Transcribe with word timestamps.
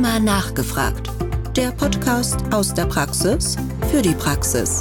Rheuma 0.00 0.18
nachgefragt. 0.18 1.10
Der 1.54 1.72
Podcast 1.72 2.40
aus 2.54 2.72
der 2.72 2.86
Praxis 2.86 3.56
für 3.90 4.00
die 4.00 4.14
Praxis. 4.14 4.80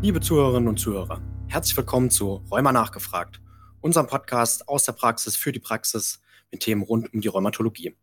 Liebe 0.00 0.20
Zuhörerinnen 0.20 0.68
und 0.68 0.78
Zuhörer, 0.78 1.20
herzlich 1.48 1.76
willkommen 1.76 2.10
zu 2.10 2.44
Rheuma 2.52 2.70
nachgefragt, 2.70 3.40
unserem 3.80 4.06
Podcast 4.06 4.68
aus 4.68 4.84
der 4.84 4.92
Praxis 4.92 5.34
für 5.34 5.50
die 5.50 5.58
Praxis 5.58 6.20
mit 6.52 6.60
Themen 6.60 6.82
rund 6.82 7.12
um 7.12 7.20
die 7.20 7.26
Rheumatologie. 7.26 7.96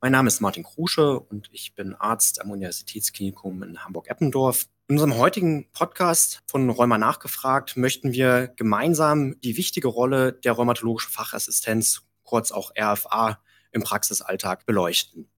Mein 0.00 0.12
Name 0.12 0.28
ist 0.28 0.40
Martin 0.40 0.62
Krusche 0.62 1.20
und 1.20 1.50
ich 1.52 1.74
bin 1.74 1.94
Arzt 1.94 2.40
am 2.40 2.52
Universitätsklinikum 2.52 3.62
in 3.64 3.84
Hamburg-Eppendorf. 3.84 4.66
In 4.92 4.98
unserem 4.98 5.16
heutigen 5.16 5.70
Podcast 5.72 6.42
von 6.46 6.68
Rheuma 6.68 6.98
nachgefragt 6.98 7.78
möchten 7.78 8.12
wir 8.12 8.48
gemeinsam 8.56 9.40
die 9.40 9.56
wichtige 9.56 9.88
Rolle 9.88 10.34
der 10.34 10.52
rheumatologischen 10.52 11.10
Fachassistenz, 11.10 12.02
kurz 12.24 12.52
auch 12.52 12.72
RFA, 12.78 13.38
im 13.70 13.84
Praxisalltag 13.84 14.66
beleuchten. 14.66 15.30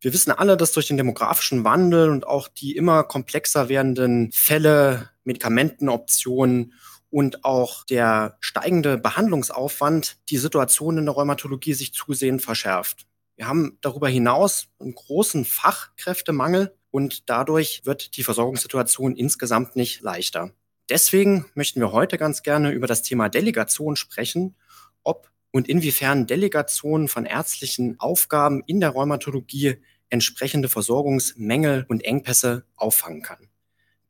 Wir 0.00 0.14
wissen 0.14 0.30
alle, 0.32 0.56
dass 0.56 0.72
durch 0.72 0.86
den 0.86 0.96
demografischen 0.96 1.64
Wandel 1.64 2.08
und 2.08 2.26
auch 2.26 2.48
die 2.48 2.74
immer 2.76 3.04
komplexer 3.04 3.68
werdenden 3.68 4.32
Fälle, 4.32 5.10
Medikamentenoptionen 5.24 6.72
und 7.10 7.44
auch 7.44 7.84
der 7.84 8.38
steigende 8.40 8.96
Behandlungsaufwand 8.96 10.16
die 10.30 10.38
Situation 10.38 10.96
in 10.96 11.04
der 11.04 11.14
Rheumatologie 11.14 11.74
sich 11.74 11.92
zusehend 11.92 12.40
verschärft. 12.40 13.06
Wir 13.36 13.48
haben 13.48 13.76
darüber 13.82 14.08
hinaus 14.08 14.68
einen 14.80 14.94
großen 14.94 15.44
Fachkräftemangel 15.44 16.74
und 16.94 17.28
dadurch 17.28 17.80
wird 17.82 18.16
die 18.16 18.22
Versorgungssituation 18.22 19.16
insgesamt 19.16 19.74
nicht 19.74 20.02
leichter. 20.02 20.52
Deswegen 20.88 21.44
möchten 21.54 21.80
wir 21.80 21.90
heute 21.90 22.18
ganz 22.18 22.44
gerne 22.44 22.70
über 22.70 22.86
das 22.86 23.02
Thema 23.02 23.28
Delegation 23.28 23.96
sprechen, 23.96 24.54
ob 25.02 25.28
und 25.50 25.68
inwiefern 25.68 26.28
Delegation 26.28 27.08
von 27.08 27.26
ärztlichen 27.26 27.98
Aufgaben 27.98 28.62
in 28.68 28.78
der 28.78 28.90
Rheumatologie 28.90 29.82
entsprechende 30.08 30.68
Versorgungsmängel 30.68 31.84
und 31.88 32.04
Engpässe 32.04 32.64
auffangen 32.76 33.22
kann. 33.22 33.48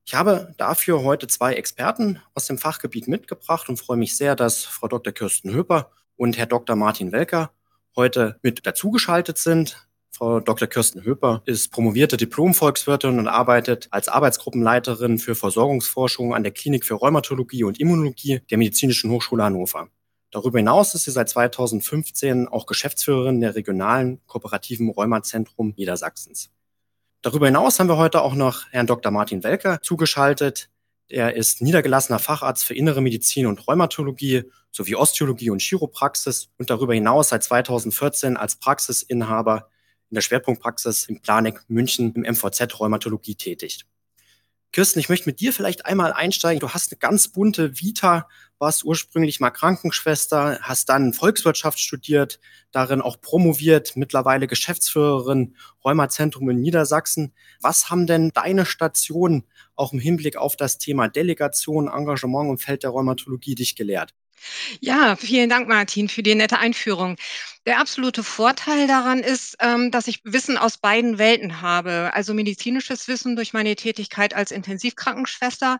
Ich 0.04 0.12
habe 0.12 0.52
dafür 0.58 1.04
heute 1.04 1.26
zwei 1.26 1.54
Experten 1.54 2.20
aus 2.34 2.44
dem 2.48 2.58
Fachgebiet 2.58 3.08
mitgebracht 3.08 3.70
und 3.70 3.78
freue 3.78 3.96
mich 3.96 4.14
sehr, 4.14 4.36
dass 4.36 4.62
Frau 4.62 4.88
Dr. 4.88 5.14
Kirsten 5.14 5.54
Höper 5.54 5.90
und 6.16 6.36
Herr 6.36 6.44
Dr. 6.44 6.76
Martin 6.76 7.12
Welker 7.12 7.50
heute 7.96 8.38
mit 8.42 8.66
dazugeschaltet 8.66 9.38
sind. 9.38 9.88
Frau 10.16 10.38
Dr. 10.38 10.68
Kirsten 10.68 11.04
Höper 11.04 11.42
ist 11.44 11.72
promovierte 11.72 12.16
Diplom-Volkswirtin 12.16 13.18
und 13.18 13.26
arbeitet 13.26 13.88
als 13.90 14.06
Arbeitsgruppenleiterin 14.06 15.18
für 15.18 15.34
Versorgungsforschung 15.34 16.36
an 16.36 16.44
der 16.44 16.52
Klinik 16.52 16.84
für 16.84 16.94
Rheumatologie 16.94 17.64
und 17.64 17.80
Immunologie 17.80 18.40
der 18.48 18.58
Medizinischen 18.58 19.10
Hochschule 19.10 19.42
Hannover. 19.42 19.88
Darüber 20.30 20.60
hinaus 20.60 20.94
ist 20.94 21.02
sie 21.02 21.10
seit 21.10 21.30
2015 21.30 22.46
auch 22.46 22.66
Geschäftsführerin 22.66 23.40
der 23.40 23.56
regionalen 23.56 24.24
kooperativen 24.26 24.88
Rheumazentrum 24.88 25.74
Niedersachsens. 25.76 26.48
Darüber 27.20 27.46
hinaus 27.46 27.80
haben 27.80 27.88
wir 27.88 27.96
heute 27.96 28.22
auch 28.22 28.36
noch 28.36 28.70
Herrn 28.70 28.86
Dr. 28.86 29.10
Martin 29.10 29.42
Welker 29.42 29.82
zugeschaltet. 29.82 30.70
Er 31.08 31.34
ist 31.34 31.60
niedergelassener 31.60 32.20
Facharzt 32.20 32.64
für 32.64 32.74
Innere 32.74 33.00
Medizin 33.00 33.46
und 33.46 33.66
Rheumatologie 33.66 34.44
sowie 34.70 34.94
Osteologie 34.94 35.50
und 35.50 35.60
Chiropraxis 35.60 36.50
und 36.56 36.70
darüber 36.70 36.94
hinaus 36.94 37.30
seit 37.30 37.42
2014 37.42 38.36
als 38.36 38.54
Praxisinhaber 38.54 39.70
in 40.10 40.14
der 40.14 40.22
Schwerpunktpraxis 40.22 41.04
im 41.08 41.20
Planek 41.20 41.62
München 41.68 42.12
im 42.14 42.22
MVZ 42.22 42.78
Rheumatologie 42.78 43.34
tätig. 43.34 43.84
Kirsten, 44.74 44.98
ich 44.98 45.08
möchte 45.08 45.28
mit 45.28 45.38
dir 45.38 45.52
vielleicht 45.52 45.86
einmal 45.86 46.12
einsteigen. 46.12 46.58
Du 46.58 46.70
hast 46.70 46.90
eine 46.90 46.98
ganz 46.98 47.28
bunte 47.28 47.80
Vita, 47.80 48.28
warst 48.58 48.84
ursprünglich 48.84 49.38
mal 49.38 49.50
Krankenschwester, 49.50 50.58
hast 50.62 50.88
dann 50.88 51.12
Volkswirtschaft 51.12 51.78
studiert, 51.78 52.40
darin 52.72 53.00
auch 53.00 53.20
promoviert, 53.20 53.94
mittlerweile 53.94 54.48
Geschäftsführerin 54.48 55.54
Rheumazentrum 55.84 56.50
in 56.50 56.60
Niedersachsen. 56.60 57.32
Was 57.60 57.88
haben 57.88 58.08
denn 58.08 58.30
deine 58.34 58.66
Stationen 58.66 59.44
auch 59.76 59.92
im 59.92 60.00
Hinblick 60.00 60.36
auf 60.36 60.56
das 60.56 60.76
Thema 60.78 61.06
Delegation, 61.06 61.86
Engagement 61.86 62.50
im 62.50 62.58
Feld 62.58 62.82
der 62.82 62.90
Rheumatologie 62.90 63.54
dich 63.54 63.76
gelehrt? 63.76 64.12
Ja, 64.80 65.14
vielen 65.14 65.48
Dank, 65.48 65.68
Martin, 65.68 66.08
für 66.08 66.24
die 66.24 66.34
nette 66.34 66.58
Einführung. 66.58 67.16
Der 67.66 67.80
absolute 67.80 68.22
Vorteil 68.22 68.86
daran 68.86 69.20
ist, 69.20 69.56
ähm, 69.58 69.90
dass 69.90 70.06
ich 70.06 70.20
Wissen 70.22 70.58
aus 70.58 70.76
beiden 70.76 71.16
Welten 71.16 71.62
habe. 71.62 72.10
Also 72.12 72.34
medizinisches 72.34 73.08
Wissen 73.08 73.36
durch 73.36 73.54
meine 73.54 73.74
Tätigkeit 73.74 74.34
als 74.34 74.50
Intensivkrankenschwester, 74.50 75.78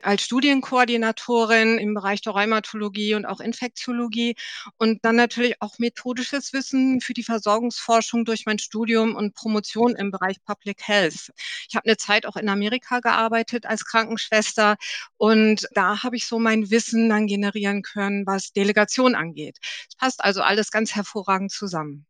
als 0.00 0.22
Studienkoordinatorin 0.22 1.78
im 1.78 1.92
Bereich 1.92 2.20
der 2.20 2.34
Rheumatologie 2.34 3.16
und 3.16 3.26
auch 3.26 3.40
Infektiologie 3.40 4.36
und 4.78 5.04
dann 5.04 5.16
natürlich 5.16 5.60
auch 5.60 5.80
methodisches 5.80 6.52
Wissen 6.52 7.00
für 7.00 7.14
die 7.14 7.24
Versorgungsforschung 7.24 8.24
durch 8.24 8.46
mein 8.46 8.60
Studium 8.60 9.16
und 9.16 9.34
Promotion 9.34 9.96
im 9.96 10.12
Bereich 10.12 10.36
Public 10.44 10.86
Health. 10.86 11.32
Ich 11.68 11.74
habe 11.74 11.86
eine 11.86 11.96
Zeit 11.96 12.26
auch 12.26 12.36
in 12.36 12.48
Amerika 12.48 13.00
gearbeitet 13.00 13.66
als 13.66 13.84
Krankenschwester 13.84 14.76
und 15.16 15.66
da 15.72 16.04
habe 16.04 16.14
ich 16.14 16.28
so 16.28 16.38
mein 16.38 16.70
Wissen 16.70 17.08
dann 17.08 17.26
generieren 17.26 17.82
können, 17.82 18.24
was 18.24 18.52
Delegation 18.52 19.16
angeht. 19.16 19.58
Es 19.88 19.96
passt 19.96 20.22
also 20.22 20.40
alles 20.40 20.70
ganz 20.70 20.94
hervorragend 20.94 21.23
hervorragend 21.24 21.50
zusammen. 21.52 22.06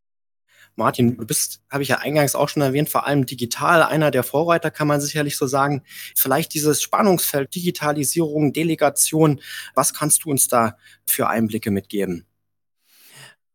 Martin, 0.77 1.15
du 1.15 1.25
bist, 1.25 1.61
habe 1.71 1.83
ich 1.83 1.89
ja 1.89 1.99
eingangs 1.99 2.35
auch 2.35 2.49
schon 2.49 2.61
erwähnt, 2.61 2.89
vor 2.89 3.07
allem 3.07 3.25
digital 3.25 3.81
einer 3.81 4.11
der 4.11 4.23
Vorreiter, 4.23 4.71
kann 4.71 4.87
man 4.87 4.99
sicherlich 4.99 5.37
so 5.37 5.47
sagen. 5.47 5.83
Vielleicht 6.15 6.53
dieses 6.53 6.81
Spannungsfeld 6.81 7.55
Digitalisierung, 7.55 8.51
Delegation, 8.51 9.39
was 9.73 9.93
kannst 9.93 10.25
du 10.25 10.31
uns 10.31 10.49
da 10.49 10.77
für 11.05 11.29
Einblicke 11.29 11.71
mitgeben? 11.71 12.25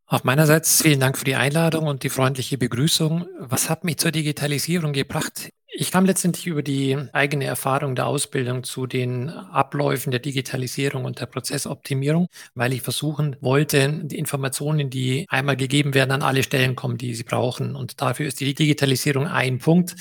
Auf 0.07 0.25
meinerseits 0.25 0.81
vielen 0.83 0.99
Dank 0.99 1.19
für 1.19 1.25
die 1.25 1.37
Einladung 1.37 1.87
und 1.87 2.05
die 2.05 2.09
freundliche 2.09 2.57
Begrüßung. 2.57 3.27
Was 3.39 3.69
hat 3.69 3.85
mich 3.85 3.99
zur 3.99 4.13
Digitalisierung 4.13 4.93
gebracht? 4.93 5.51
Ich 5.73 5.93
kam 5.93 6.05
letztendlich 6.05 6.47
über 6.49 6.63
die 6.63 6.97
eigene 7.13 7.45
Erfahrung 7.45 7.95
der 7.95 8.07
Ausbildung 8.09 8.65
zu 8.65 8.87
den 8.87 9.29
Abläufen 9.31 10.11
der 10.11 10.19
Digitalisierung 10.21 11.05
und 11.05 11.21
der 11.21 11.27
Prozessoptimierung, 11.27 12.27
weil 12.55 12.73
ich 12.73 12.83
versuchen 12.83 13.37
wollte, 13.41 14.01
die 14.05 14.19
Informationen, 14.19 14.91
die 14.91 15.27
einmal 15.29 15.57
gegeben 15.57 15.95
werden, 15.95 16.11
an 16.11 16.23
alle 16.23 16.43
Stellen 16.43 16.75
kommen, 16.75 16.99
die 16.99 17.15
sie 17.15 17.23
brauchen. 17.23 17.77
Und 17.77 18.01
dafür 18.01 18.27
ist 18.27 18.41
die 18.41 18.53
Digitalisierung 18.53 19.29
ein 19.29 19.59
Punkt. 19.59 19.95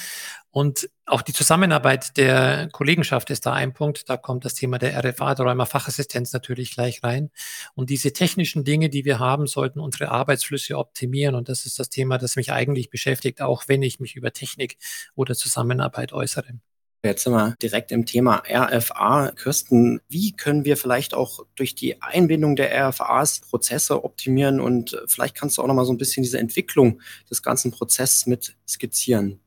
Und 0.51 0.89
auch 1.05 1.21
die 1.21 1.33
Zusammenarbeit 1.33 2.17
der 2.17 2.69
Kollegenschaft 2.71 3.29
ist 3.29 3.45
da 3.45 3.53
ein 3.53 3.73
Punkt. 3.73 4.09
Da 4.09 4.17
kommt 4.17 4.45
das 4.45 4.55
Thema 4.55 4.79
der 4.79 4.97
RFA, 4.97 5.35
der 5.35 5.45
Rheuma-Fachassistenz 5.45 6.33
natürlich 6.33 6.73
gleich 6.73 7.03
rein. 7.03 7.29
Und 7.75 7.91
diese 7.91 8.13
technischen 8.13 8.63
Dinge, 8.63 8.89
die 8.89 9.05
wir 9.05 9.19
haben, 9.19 9.45
sollten 9.45 9.79
unsere 9.79 10.09
Arbeitsflüsse 10.09 10.77
optimieren. 10.77 11.35
Und 11.35 11.49
das 11.49 11.65
ist 11.65 11.77
das 11.77 11.89
Thema, 11.89 12.17
das 12.17 12.35
mich 12.35 12.51
eigentlich 12.51 12.89
beschäftigt, 12.89 13.41
auch 13.41 13.67
wenn 13.67 13.83
ich 13.83 13.99
mich 13.99 14.15
über 14.15 14.33
Technik 14.33 14.77
oder 15.15 15.35
Zusammenarbeit 15.35 16.13
äußere. 16.13 16.59
Jetzt 17.01 17.23
sind 17.23 17.33
wir 17.33 17.55
direkt 17.61 17.93
im 17.93 18.05
Thema 18.05 18.43
RFA. 18.45 19.31
Kirsten, 19.31 20.01
wie 20.09 20.33
können 20.33 20.65
wir 20.65 20.75
vielleicht 20.75 21.13
auch 21.13 21.45
durch 21.55 21.73
die 21.73 22.01
Einbindung 22.01 22.57
der 22.57 22.89
RFAs 22.89 23.39
Prozesse 23.39 24.03
optimieren? 24.03 24.59
Und 24.59 25.01
vielleicht 25.07 25.35
kannst 25.35 25.57
du 25.57 25.61
auch 25.61 25.67
noch 25.67 25.75
mal 25.75 25.85
so 25.85 25.93
ein 25.93 25.97
bisschen 25.97 26.23
diese 26.23 26.39
Entwicklung 26.39 27.01
des 27.29 27.41
ganzen 27.41 27.71
Prozesses 27.71 28.25
mit 28.25 28.57
skizzieren. 28.67 29.39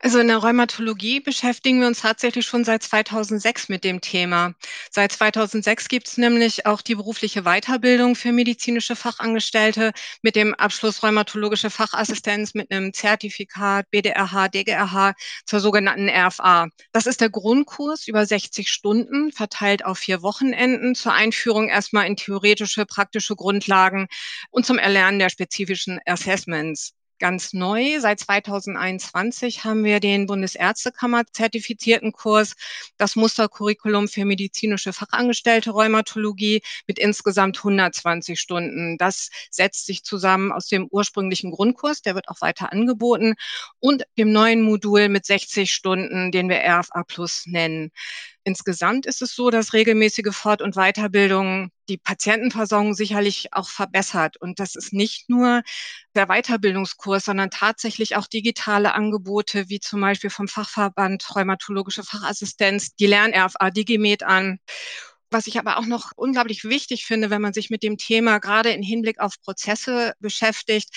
Also 0.00 0.20
in 0.20 0.28
der 0.28 0.36
Rheumatologie 0.38 1.18
beschäftigen 1.18 1.80
wir 1.80 1.88
uns 1.88 2.02
tatsächlich 2.02 2.46
schon 2.46 2.62
seit 2.62 2.84
2006 2.84 3.68
mit 3.68 3.82
dem 3.82 4.00
Thema. 4.00 4.54
Seit 4.92 5.10
2006 5.10 5.88
gibt 5.88 6.06
es 6.06 6.16
nämlich 6.16 6.66
auch 6.66 6.82
die 6.82 6.94
berufliche 6.94 7.42
Weiterbildung 7.42 8.14
für 8.14 8.30
medizinische 8.30 8.94
Fachangestellte 8.94 9.90
mit 10.22 10.36
dem 10.36 10.54
Abschluss 10.54 11.02
rheumatologische 11.02 11.68
Fachassistenz 11.68 12.54
mit 12.54 12.70
einem 12.70 12.92
Zertifikat 12.92 13.90
BDRH, 13.90 14.48
DGRH 14.48 15.14
zur 15.44 15.58
sogenannten 15.58 16.08
RFA. 16.08 16.68
Das 16.92 17.06
ist 17.06 17.20
der 17.20 17.30
Grundkurs 17.30 18.06
über 18.06 18.24
60 18.24 18.70
Stunden, 18.70 19.32
verteilt 19.32 19.84
auf 19.84 19.98
vier 19.98 20.22
Wochenenden 20.22 20.94
zur 20.94 21.12
Einführung 21.12 21.68
erstmal 21.68 22.06
in 22.06 22.14
theoretische, 22.14 22.86
praktische 22.86 23.34
Grundlagen 23.34 24.06
und 24.50 24.64
zum 24.64 24.78
Erlernen 24.78 25.18
der 25.18 25.28
spezifischen 25.28 25.98
Assessments 26.06 26.94
ganz 27.18 27.52
neu. 27.52 28.00
Seit 28.00 28.20
2021 28.20 29.64
haben 29.64 29.84
wir 29.84 30.00
den 30.00 30.26
Bundesärztekammer 30.26 31.24
zertifizierten 31.32 32.12
Kurs, 32.12 32.54
das 32.96 33.16
Mustercurriculum 33.16 34.08
für 34.08 34.24
medizinische 34.24 34.92
Fachangestellte 34.92 35.70
Rheumatologie 35.70 36.62
mit 36.86 36.98
insgesamt 36.98 37.58
120 37.58 38.38
Stunden. 38.38 38.98
Das 38.98 39.30
setzt 39.50 39.86
sich 39.86 40.04
zusammen 40.04 40.52
aus 40.52 40.66
dem 40.66 40.86
ursprünglichen 40.90 41.50
Grundkurs, 41.50 42.02
der 42.02 42.14
wird 42.14 42.28
auch 42.28 42.40
weiter 42.40 42.72
angeboten, 42.72 43.34
und 43.80 44.04
dem 44.16 44.32
neuen 44.32 44.62
Modul 44.62 45.08
mit 45.08 45.26
60 45.26 45.72
Stunden, 45.72 46.30
den 46.32 46.48
wir 46.48 46.60
RFA 46.64 47.04
Plus 47.04 47.46
nennen. 47.46 47.90
Insgesamt 48.48 49.04
ist 49.04 49.20
es 49.20 49.34
so, 49.34 49.50
dass 49.50 49.74
regelmäßige 49.74 50.34
Fort- 50.34 50.62
und 50.62 50.74
Weiterbildung 50.74 51.70
die 51.90 51.98
Patientenversorgung 51.98 52.94
sicherlich 52.94 53.48
auch 53.52 53.68
verbessert. 53.68 54.38
Und 54.38 54.58
das 54.58 54.74
ist 54.74 54.94
nicht 54.94 55.28
nur 55.28 55.60
der 56.14 56.28
Weiterbildungskurs, 56.28 57.26
sondern 57.26 57.50
tatsächlich 57.50 58.16
auch 58.16 58.26
digitale 58.26 58.94
Angebote, 58.94 59.68
wie 59.68 59.80
zum 59.80 60.00
Beispiel 60.00 60.30
vom 60.30 60.48
Fachverband 60.48 61.36
Rheumatologische 61.36 62.02
Fachassistenz, 62.02 62.94
die 62.94 63.06
Lern-RFA 63.06 63.68
Digimed 63.70 64.22
an 64.22 64.60
was 65.30 65.46
ich 65.46 65.58
aber 65.58 65.78
auch 65.78 65.86
noch 65.86 66.12
unglaublich 66.16 66.64
wichtig 66.64 67.06
finde, 67.06 67.30
wenn 67.30 67.42
man 67.42 67.52
sich 67.52 67.70
mit 67.70 67.82
dem 67.82 67.96
Thema 67.98 68.38
gerade 68.38 68.70
in 68.70 68.82
Hinblick 68.82 69.20
auf 69.20 69.40
Prozesse 69.40 70.12
beschäftigt, 70.20 70.88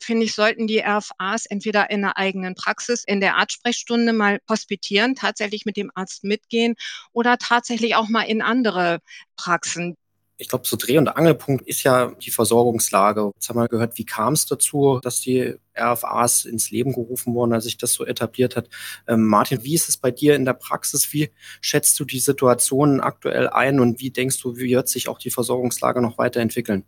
finde 0.00 0.26
ich, 0.26 0.34
sollten 0.34 0.66
die 0.66 0.80
RFAs 0.80 1.46
entweder 1.46 1.90
in 1.90 2.02
der 2.02 2.16
eigenen 2.16 2.54
Praxis, 2.54 3.04
in 3.04 3.20
der 3.20 3.36
Arztsprechstunde 3.36 4.12
mal 4.12 4.40
hospitieren, 4.48 5.14
tatsächlich 5.14 5.64
mit 5.64 5.76
dem 5.76 5.90
Arzt 5.94 6.24
mitgehen 6.24 6.74
oder 7.12 7.38
tatsächlich 7.38 7.94
auch 7.96 8.08
mal 8.08 8.22
in 8.22 8.42
andere 8.42 9.00
Praxen 9.36 9.96
ich 10.40 10.48
glaube, 10.48 10.66
so 10.66 10.76
Dreh- 10.76 10.98
und 10.98 11.08
Angelpunkt 11.08 11.66
ist 11.66 11.82
ja 11.82 12.12
die 12.12 12.30
Versorgungslage. 12.30 13.32
Jetzt 13.34 13.48
haben 13.48 13.56
wir 13.58 13.66
gehört, 13.66 13.98
wie 13.98 14.06
kam 14.06 14.34
es 14.34 14.46
dazu, 14.46 15.00
dass 15.02 15.20
die 15.20 15.56
RFAs 15.76 16.44
ins 16.44 16.70
Leben 16.70 16.92
gerufen 16.92 17.34
wurden, 17.34 17.52
als 17.52 17.64
sich 17.64 17.76
das 17.76 17.92
so 17.92 18.06
etabliert 18.06 18.54
hat. 18.54 18.68
Ähm, 19.08 19.26
Martin, 19.26 19.64
wie 19.64 19.74
ist 19.74 19.88
es 19.88 19.96
bei 19.96 20.12
dir 20.12 20.36
in 20.36 20.44
der 20.44 20.54
Praxis? 20.54 21.12
Wie 21.12 21.30
schätzt 21.60 21.98
du 21.98 22.04
die 22.04 22.20
Situation 22.20 23.00
aktuell 23.00 23.48
ein 23.48 23.80
und 23.80 24.00
wie 24.00 24.10
denkst 24.10 24.40
du, 24.40 24.56
wie 24.56 24.68
wird 24.68 24.88
sich 24.88 25.08
auch 25.08 25.18
die 25.18 25.30
Versorgungslage 25.30 26.00
noch 26.00 26.18
weiterentwickeln? 26.18 26.84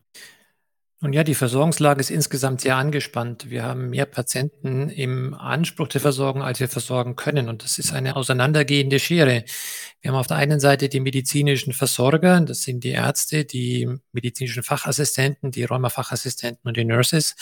Nun 1.03 1.15
ja, 1.15 1.25
die 1.25 1.35
Versorgungslage 1.35 1.99
ist 1.99 2.11
insgesamt 2.11 2.61
sehr 2.61 2.77
angespannt. 2.77 3.49
Wir 3.49 3.63
haben 3.63 3.89
mehr 3.89 4.05
Patienten 4.05 4.91
im 4.91 5.33
Anspruch 5.33 5.89
der 5.89 6.03
Versorgung, 6.03 6.43
als 6.43 6.61
wir 6.61 6.69
versorgen 6.69 7.17
können. 7.17 7.49
Und 7.49 7.65
das 7.65 7.79
ist 7.79 7.95
eine 7.95 8.17
auseinandergehende 8.17 8.99
Schere. 8.99 9.45
Wir 10.03 10.11
haben 10.11 10.19
auf 10.19 10.27
der 10.27 10.37
einen 10.37 10.61
Seite 10.61 10.91
die 10.91 11.01
medizinischen 11.01 11.73
Versorger, 11.73 12.39
das 12.43 12.65
sind 12.65 12.85
die 12.85 12.91
Ärzte, 12.91 13.47
die 13.47 13.89
medizinischen 14.13 14.63
Fachassistenten, 14.63 15.51
die 15.51 15.65
Rheumafachassistenten 15.65 16.69
und 16.69 16.77
die 16.77 16.85
Nurses, 16.85 17.35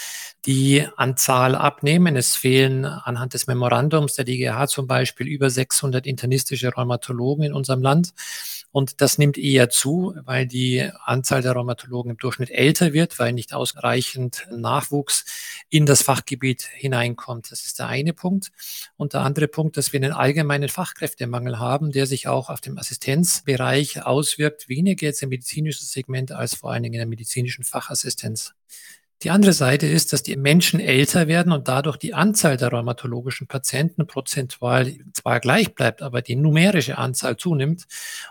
die 0.46 0.86
an 0.96 1.16
Zahl 1.16 1.56
abnehmen. 1.56 2.14
Es 2.14 2.36
fehlen 2.36 2.84
anhand 2.84 3.34
des 3.34 3.48
Memorandums 3.48 4.14
der 4.14 4.24
DGH 4.24 4.68
zum 4.68 4.86
Beispiel 4.86 5.26
über 5.26 5.50
600 5.50 6.06
internistische 6.06 6.68
Rheumatologen 6.68 7.42
in 7.42 7.52
unserem 7.52 7.82
Land. 7.82 8.12
Und 8.70 9.00
das 9.00 9.18
nimmt 9.18 9.38
eher 9.38 9.70
zu, 9.70 10.14
weil 10.24 10.46
die 10.46 10.90
Anzahl 11.04 11.42
der 11.42 11.52
Rheumatologen 11.52 12.10
im 12.10 12.16
Durchschnitt 12.18 12.50
älter 12.50 12.92
wird, 12.92 13.18
weil 13.18 13.32
nicht 13.32 13.54
ausreichend 13.54 14.46
Nachwuchs 14.50 15.24
in 15.70 15.86
das 15.86 16.02
Fachgebiet 16.02 16.62
hineinkommt. 16.62 17.50
Das 17.50 17.64
ist 17.64 17.78
der 17.78 17.88
eine 17.88 18.12
Punkt. 18.12 18.50
Und 18.96 19.14
der 19.14 19.22
andere 19.22 19.48
Punkt, 19.48 19.76
dass 19.76 19.92
wir 19.92 20.00
einen 20.00 20.12
allgemeinen 20.12 20.68
Fachkräftemangel 20.68 21.58
haben, 21.58 21.92
der 21.92 22.06
sich 22.06 22.28
auch 22.28 22.50
auf 22.50 22.60
dem 22.60 22.78
Assistenzbereich 22.78 24.04
auswirkt, 24.04 24.68
weniger 24.68 25.06
jetzt 25.06 25.22
im 25.22 25.30
medizinischen 25.30 25.86
Segment 25.86 26.32
als 26.32 26.54
vor 26.54 26.72
allen 26.72 26.82
Dingen 26.82 26.94
in 26.94 27.00
der 27.00 27.06
medizinischen 27.06 27.64
Fachassistenz. 27.64 28.54
Die 29.24 29.30
andere 29.30 29.52
Seite 29.52 29.86
ist, 29.86 30.12
dass 30.12 30.22
die 30.22 30.36
Menschen 30.36 30.78
älter 30.78 31.26
werden 31.26 31.52
und 31.52 31.66
dadurch 31.66 31.96
die 31.96 32.14
Anzahl 32.14 32.56
der 32.56 32.68
rheumatologischen 32.68 33.48
Patienten 33.48 34.06
prozentual 34.06 34.94
zwar 35.12 35.40
gleich 35.40 35.74
bleibt, 35.74 36.02
aber 36.02 36.22
die 36.22 36.36
numerische 36.36 36.98
Anzahl 36.98 37.36
zunimmt 37.36 37.86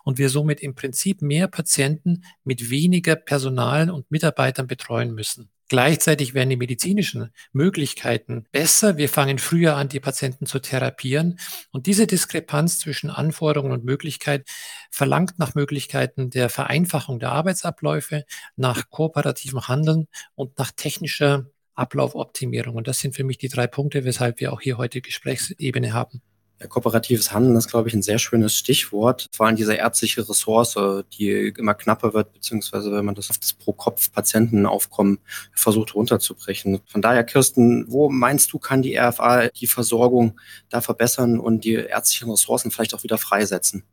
und 0.06 0.18
wir 0.18 0.30
somit 0.30 0.62
im 0.62 0.75
Prinzip 0.75 1.22
mehr 1.22 1.50
Patienten 1.50 2.24
mit 2.45 2.69
weniger 2.69 3.18
Personal 3.18 3.89
und 3.89 4.10
Mitarbeitern 4.12 4.68
betreuen 4.68 5.13
müssen. 5.13 5.50
Gleichzeitig 5.69 6.33
werden 6.33 6.49
die 6.49 6.57
medizinischen 6.57 7.31
Möglichkeiten 7.51 8.45
besser. 8.51 8.95
Wir 8.97 9.09
fangen 9.09 9.37
früher 9.37 9.75
an, 9.75 9.89
die 9.89 9.99
Patienten 9.99 10.45
zu 10.45 10.59
therapieren. 10.59 11.39
Und 11.71 11.87
diese 11.87 12.07
Diskrepanz 12.07 12.79
zwischen 12.79 13.09
Anforderungen 13.09 13.73
und 13.73 13.83
Möglichkeit 13.83 14.47
verlangt 14.91 15.39
nach 15.39 15.55
Möglichkeiten 15.55 16.29
der 16.29 16.49
Vereinfachung 16.49 17.19
der 17.19 17.31
Arbeitsabläufe, 17.31 18.23
nach 18.55 18.89
kooperativem 18.89 19.67
Handeln 19.67 20.07
und 20.35 20.57
nach 20.57 20.71
technischer 20.71 21.47
Ablaufoptimierung. 21.75 22.75
Und 22.75 22.87
das 22.87 22.99
sind 22.99 23.15
für 23.15 23.23
mich 23.25 23.37
die 23.37 23.49
drei 23.49 23.67
Punkte, 23.67 24.05
weshalb 24.05 24.39
wir 24.39 24.53
auch 24.53 24.61
hier 24.61 24.77
heute 24.77 25.01
Gesprächsebene 25.01 25.93
haben. 25.93 26.21
Ja, 26.59 26.65
kooperatives 26.65 27.31
Handeln 27.31 27.56
ist, 27.56 27.69
glaube 27.69 27.88
ich, 27.88 27.94
ein 27.94 28.01
sehr 28.01 28.18
schönes 28.18 28.56
Stichwort. 28.56 29.27
Vor 29.31 29.45
allem 29.45 29.56
diese 29.56 29.75
ärztliche 29.75 30.27
Ressource, 30.27 30.75
die 31.13 31.54
immer 31.56 31.75
knapper 31.75 32.15
wird, 32.15 32.33
beziehungsweise 32.33 32.92
wenn 32.92 33.06
man 33.06 33.13
das 33.13 33.30
auf 33.30 33.38
das 33.38 33.54
Pro-Kopf-Patientenaufkommen 33.54 35.19
versucht 35.54 35.94
runterzubrechen. 35.94 36.81
Von 36.88 37.04
daher, 37.04 37.24
Kirsten, 37.24 37.86
wo 37.92 38.09
meinst 38.09 38.51
du, 38.54 38.57
kann 38.57 38.81
die 38.81 38.98
RFA 38.98 39.50
die 39.50 39.68
Versorgung 39.68 40.39
da 40.69 40.81
verbessern 40.81 41.39
und 41.39 41.63
die 41.63 41.74
ärztlichen 41.74 42.31
Ressourcen 42.31 42.71
vielleicht 42.71 42.95
auch 42.95 43.03
wieder 43.03 43.19
freisetzen? 43.19 43.83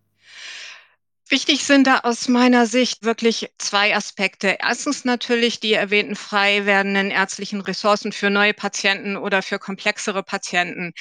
Wichtig 1.30 1.64
sind 1.64 1.86
da 1.86 2.00
aus 2.00 2.28
meiner 2.28 2.66
Sicht 2.66 3.02
wirklich 3.02 3.50
zwei 3.56 3.96
Aspekte. 3.96 4.58
Erstens 4.60 5.06
natürlich 5.06 5.58
die 5.58 5.72
erwähnten 5.72 6.16
frei 6.16 6.66
werdenden 6.66 7.10
ärztlichen 7.10 7.62
Ressourcen 7.62 8.12
für 8.12 8.28
neue 8.28 8.52
Patienten 8.52 9.16
oder 9.16 9.40
für 9.40 9.58
komplexere 9.58 10.22
Patienten. 10.22 10.92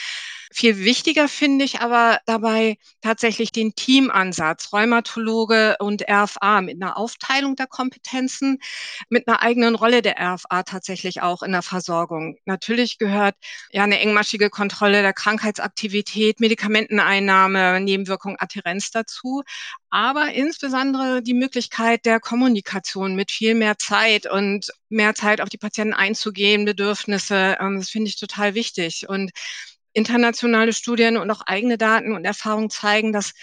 Viel 0.56 0.78
wichtiger 0.86 1.28
finde 1.28 1.66
ich 1.66 1.80
aber 1.80 2.20
dabei 2.28 2.78
tatsächlich 3.02 3.52
den 3.52 3.74
Teamansatz, 3.74 4.72
Rheumatologe 4.72 5.78
und 5.80 6.04
RFA 6.08 6.62
mit 6.62 6.80
einer 6.80 6.96
Aufteilung 6.96 7.56
der 7.56 7.66
Kompetenzen, 7.66 8.60
mit 9.10 9.28
einer 9.28 9.42
eigenen 9.42 9.74
Rolle 9.74 10.04
der 10.04 10.18
RFA 10.20 10.62
tatsächlich 10.62 11.24
auch 11.24 11.42
in 11.42 11.54
der 11.54 11.64
Versorgung. 11.64 12.38
Natürlich 12.46 13.00
gehört 13.00 13.34
ja 13.72 13.84
eine 13.84 14.00
engmaschige 14.00 14.52
Kontrolle 14.52 15.02
der 15.02 15.14
Krankheitsaktivität, 15.14 16.40
Medikamenteneinnahme, 16.40 17.80
Nebenwirkung, 17.82 18.36
Adherenz 18.38 18.92
dazu, 18.92 19.42
aber 19.90 20.34
insbesondere 20.34 21.24
die 21.24 21.34
Möglichkeit 21.34 22.06
der 22.06 22.20
Kommunikation 22.20 23.16
mit 23.16 23.32
viel 23.32 23.56
mehr 23.56 23.80
Zeit 23.80 24.30
und 24.30 24.72
mehr 24.90 25.16
Zeit 25.16 25.42
auf 25.42 25.50
die 25.50 25.58
Patienten 25.58 25.94
einzugehen, 25.94 26.66
Bedürfnisse, 26.66 27.58
ähm, 27.60 27.78
das 27.80 27.90
finde 27.90 28.10
ich 28.10 28.20
total 28.20 28.54
wichtig. 28.54 29.10
Und 29.10 29.32
internationale 29.94 30.74
Studien 30.74 31.18
und 31.18 31.30
auch 31.32 31.42
eigene 31.46 31.78
Daten 31.78 32.14
und 32.14 32.26
Erfahrungen 32.26 32.70
zeigen, 32.70 33.14
dass 33.14 33.34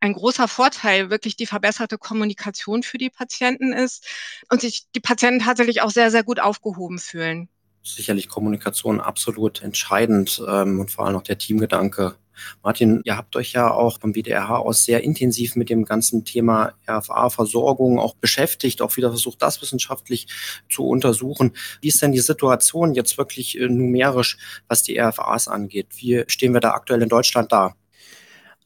ein 0.00 0.12
großer 0.12 0.48
Vorteil 0.48 1.10
wirklich 1.10 1.36
die 1.36 1.46
verbesserte 1.46 1.98
Kommunikation 1.98 2.82
für 2.82 2.98
die 2.98 3.10
Patienten 3.10 3.72
ist 3.72 4.06
und 4.50 4.60
sich 4.60 4.86
die 4.94 5.00
Patienten 5.00 5.44
tatsächlich 5.44 5.82
auch 5.82 5.90
sehr, 5.90 6.10
sehr 6.10 6.24
gut 6.24 6.40
aufgehoben 6.40 6.98
fühlen. 6.98 7.48
Sicherlich 7.82 8.28
Kommunikation 8.28 9.00
absolut 9.00 9.62
entscheidend 9.62 10.42
ähm, 10.46 10.80
und 10.80 10.90
vor 10.90 11.06
allem 11.06 11.16
auch 11.16 11.22
der 11.22 11.38
Teamgedanke 11.38 12.16
Martin, 12.62 13.00
ihr 13.04 13.16
habt 13.16 13.36
euch 13.36 13.52
ja 13.52 13.70
auch 13.70 14.00
vom 14.00 14.14
WDRH 14.14 14.58
aus 14.58 14.84
sehr 14.84 15.02
intensiv 15.02 15.56
mit 15.56 15.70
dem 15.70 15.84
ganzen 15.84 16.24
Thema 16.24 16.72
RFA-Versorgung 16.88 17.98
auch 17.98 18.14
beschäftigt, 18.14 18.82
auch 18.82 18.96
wieder 18.96 19.10
versucht, 19.10 19.42
das 19.42 19.60
wissenschaftlich 19.62 20.26
zu 20.68 20.86
untersuchen. 20.86 21.52
Wie 21.80 21.88
ist 21.88 22.02
denn 22.02 22.12
die 22.12 22.20
Situation 22.20 22.94
jetzt 22.94 23.18
wirklich 23.18 23.58
äh, 23.58 23.68
numerisch, 23.68 24.38
was 24.68 24.82
die 24.82 24.98
RFAs 24.98 25.48
angeht? 25.48 25.88
Wie 25.96 26.24
stehen 26.26 26.52
wir 26.54 26.60
da 26.60 26.72
aktuell 26.72 27.02
in 27.02 27.08
Deutschland 27.08 27.52
da? 27.52 27.74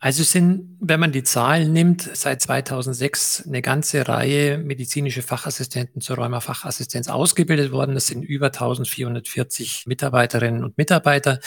Also 0.05 0.25
sind, 0.25 0.79
wenn 0.81 0.99
man 0.99 1.13
die 1.13 1.23
Zahlen 1.23 1.73
nimmt, 1.73 2.11
seit 2.15 2.43
2006 2.43 3.45
eine 3.47 3.63
ganze 3.63 4.09
Reihe 4.09 4.59
medizinische 4.59 5.23
Fachassistenten 5.23 6.01
zur 6.01 6.17
Rheuma-Fachassistenz 6.17 7.07
ausgebildet 7.07 7.71
worden. 7.71 7.95
Das 7.95 8.09
sind 8.09 8.25
über 8.25 8.47
1440 8.47 9.87
Mitarbeiterinnen 9.87 10.65
und 10.65 10.77
Mitarbeiter 10.77 11.39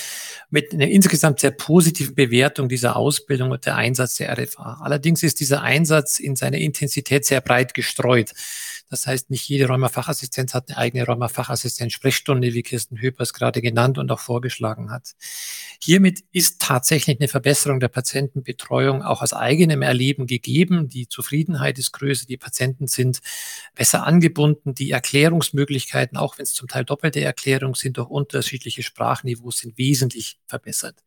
mit 0.49 0.71
einer 0.71 0.87
insgesamt 0.87 1.41
sehr 1.41 1.51
positiven 1.51 2.15
Bewertung 2.15 2.69
dieser 2.69 2.95
Ausbildung 2.95 3.51
und 3.51 3.65
der 3.65 3.75
Einsatz 3.75 4.15
der 4.15 4.31
RFA. 4.31 4.79
Allerdings 4.81 5.21
ist 5.21 5.41
dieser 5.41 5.61
Einsatz 5.61 6.17
in 6.17 6.37
seiner 6.37 6.57
Intensität 6.57 7.25
sehr 7.25 7.41
breit 7.41 7.73
gestreut. 7.73 8.31
Das 8.89 9.07
heißt, 9.07 9.31
nicht 9.31 9.49
jede 9.49 9.67
Rheuma-Fachassistenz 9.67 10.53
hat 10.53 10.69
eine 10.69 10.77
eigene 10.77 11.05
Rheuma-Fachassistenz-Sprechstunde, 11.05 12.53
wie 12.53 12.61
Kirsten 12.61 13.01
Höpers 13.01 13.33
gerade 13.33 13.61
genannt 13.61 13.97
und 13.97 14.11
auch 14.11 14.19
vorgeschlagen 14.19 14.91
hat. 14.91 15.15
Hiermit 15.81 16.23
ist 16.31 16.61
tatsächlich 16.61 17.19
eine 17.19 17.27
Verbesserung 17.27 17.79
der 17.79 17.87
Patientenbetreuung 18.45 19.03
auch 19.03 19.21
aus 19.21 19.33
eigenem 19.33 19.81
Erleben 19.81 20.27
gegeben. 20.27 20.87
Die 20.87 21.07
Zufriedenheit 21.07 21.77
ist 21.79 21.91
größer, 21.91 22.25
die 22.25 22.37
Patienten 22.37 22.87
sind 22.87 23.19
besser 23.73 24.05
angebunden, 24.05 24.73
die 24.73 24.91
Erklärungsmöglichkeiten, 24.91 26.17
auch 26.17 26.37
wenn 26.37 26.43
es 26.43 26.53
zum 26.53 26.67
Teil 26.67 26.85
doppelte 26.85 27.21
Erklärungen 27.21 27.73
sind, 27.73 27.97
durch 27.97 28.09
unterschiedliche 28.09 28.83
Sprachniveaus 28.83 29.57
sind 29.57 29.77
wesentlich 29.77 30.39
verbessert. 30.47 31.03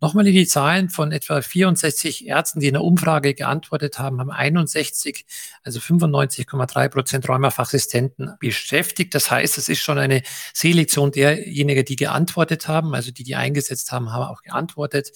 Nochmal 0.00 0.24
die 0.24 0.46
Zahlen 0.46 0.90
von 0.90 1.12
etwa 1.12 1.40
64 1.40 2.26
Ärzten, 2.26 2.60
die 2.60 2.68
in 2.68 2.74
der 2.74 2.82
Umfrage 2.82 3.34
geantwortet 3.34 3.98
haben, 3.98 4.20
haben 4.20 4.30
61, 4.30 5.24
also 5.62 5.80
95,3 5.80 6.88
Prozent 6.88 7.14
Prozent 7.14 7.28
Rheumafachsistenten 7.28 8.34
beschäftigt. 8.40 9.14
Das 9.14 9.30
heißt, 9.30 9.58
es 9.58 9.68
ist 9.68 9.80
schon 9.80 9.98
eine 9.98 10.22
Selektion 10.52 11.12
derjenigen, 11.12 11.84
die 11.84 11.96
geantwortet 11.96 12.66
haben, 12.66 12.94
also 12.94 13.10
die, 13.10 13.24
die 13.24 13.36
eingesetzt 13.36 13.92
haben, 13.92 14.12
haben 14.12 14.24
auch 14.24 14.42
geantwortet. 14.42 15.12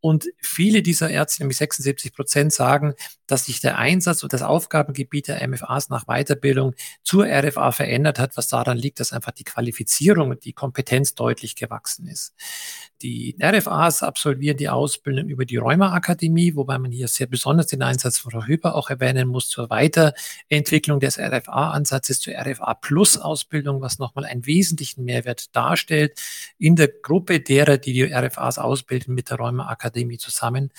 Und 0.00 0.26
viele 0.40 0.82
dieser 0.82 1.10
Ärzte, 1.10 1.42
nämlich 1.42 1.56
76 1.56 2.12
Prozent, 2.12 2.52
sagen, 2.52 2.94
dass 3.26 3.46
sich 3.46 3.60
der 3.60 3.78
Einsatz 3.78 4.22
und 4.22 4.32
das 4.32 4.42
Aufgabengebiet 4.42 5.28
der 5.28 5.46
MFAs 5.46 5.90
nach 5.90 6.06
Weiterbildung 6.06 6.74
zur 7.02 7.26
RFA 7.26 7.72
verändert 7.72 8.18
hat, 8.18 8.36
was 8.36 8.48
daran 8.48 8.78
liegt, 8.78 9.00
dass 9.00 9.12
einfach 9.12 9.32
die 9.32 9.44
Qualifizierung 9.44 10.30
und 10.30 10.44
die 10.44 10.52
Kompetenz 10.52 11.14
deutlich 11.14 11.56
gewachsen 11.56 12.06
ist. 12.06 12.34
Die 13.02 13.36
RFAs 13.42 14.02
absolvieren 14.02 14.56
die 14.56 14.68
Ausbildung 14.68 15.28
über 15.28 15.44
die 15.44 15.56
Rheuma-Akademie, 15.56 16.54
wobei 16.54 16.78
man 16.78 16.90
hier 16.92 17.08
sehr 17.08 17.26
besonders 17.26 17.66
den 17.66 17.82
Einsatz 17.82 18.18
von 18.18 18.30
Frau 18.30 18.44
Hüber 18.44 18.74
auch 18.74 18.90
erwähnen 18.90 19.28
muss 19.28 19.48
zur 19.48 19.68
Weiterentwicklung 19.68 21.00
des 21.00 21.18
RFA-Ansatzes 21.18 22.20
zur 22.20 22.34
RFA-Plus-Ausbildung, 22.34 23.80
was 23.80 23.98
nochmal 23.98 24.24
einen 24.24 24.46
wesentlichen 24.46 25.04
Mehrwert 25.04 25.54
darstellt 25.54 26.20
in 26.58 26.76
der 26.76 26.88
Gruppe 26.88 27.40
derer, 27.40 27.78
die 27.78 27.92
die 27.92 28.04
RFAs 28.04 28.58
ausbilden 28.58 29.14
mit 29.14 29.30
der 29.30 29.38
Rheuma-Akademie 29.38 29.87
zusammen. 30.18 30.72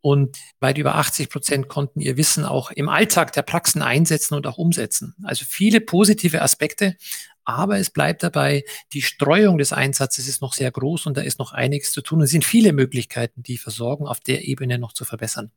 Und 0.00 0.38
weit 0.60 0.76
über 0.78 0.96
80 0.96 1.30
Prozent 1.30 1.68
konnten 1.68 2.00
ihr 2.00 2.16
Wissen 2.16 2.44
auch 2.44 2.70
im 2.70 2.88
Alltag 2.88 3.32
der 3.32 3.42
Praxen 3.42 3.80
einsetzen 3.80 4.34
und 4.34 4.46
auch 4.46 4.58
umsetzen. 4.58 5.14
Also 5.22 5.44
viele 5.48 5.80
positive 5.80 6.42
Aspekte. 6.42 6.96
Aber 7.44 7.78
es 7.78 7.90
bleibt 7.90 8.22
dabei, 8.22 8.64
die 8.92 9.02
Streuung 9.02 9.58
des 9.58 9.72
Einsatzes 9.72 10.28
ist 10.28 10.40
noch 10.40 10.54
sehr 10.54 10.70
groß 10.70 11.06
und 11.06 11.16
da 11.16 11.20
ist 11.20 11.38
noch 11.38 11.52
einiges 11.52 11.92
zu 11.92 12.00
tun. 12.00 12.22
Es 12.22 12.30
sind 12.30 12.44
viele 12.44 12.72
Möglichkeiten, 12.72 13.42
die 13.42 13.58
Versorgung 13.58 14.06
auf 14.06 14.20
der 14.20 14.46
Ebene 14.46 14.78
noch 14.78 14.92
zu 14.92 15.04
verbessern. 15.04 15.50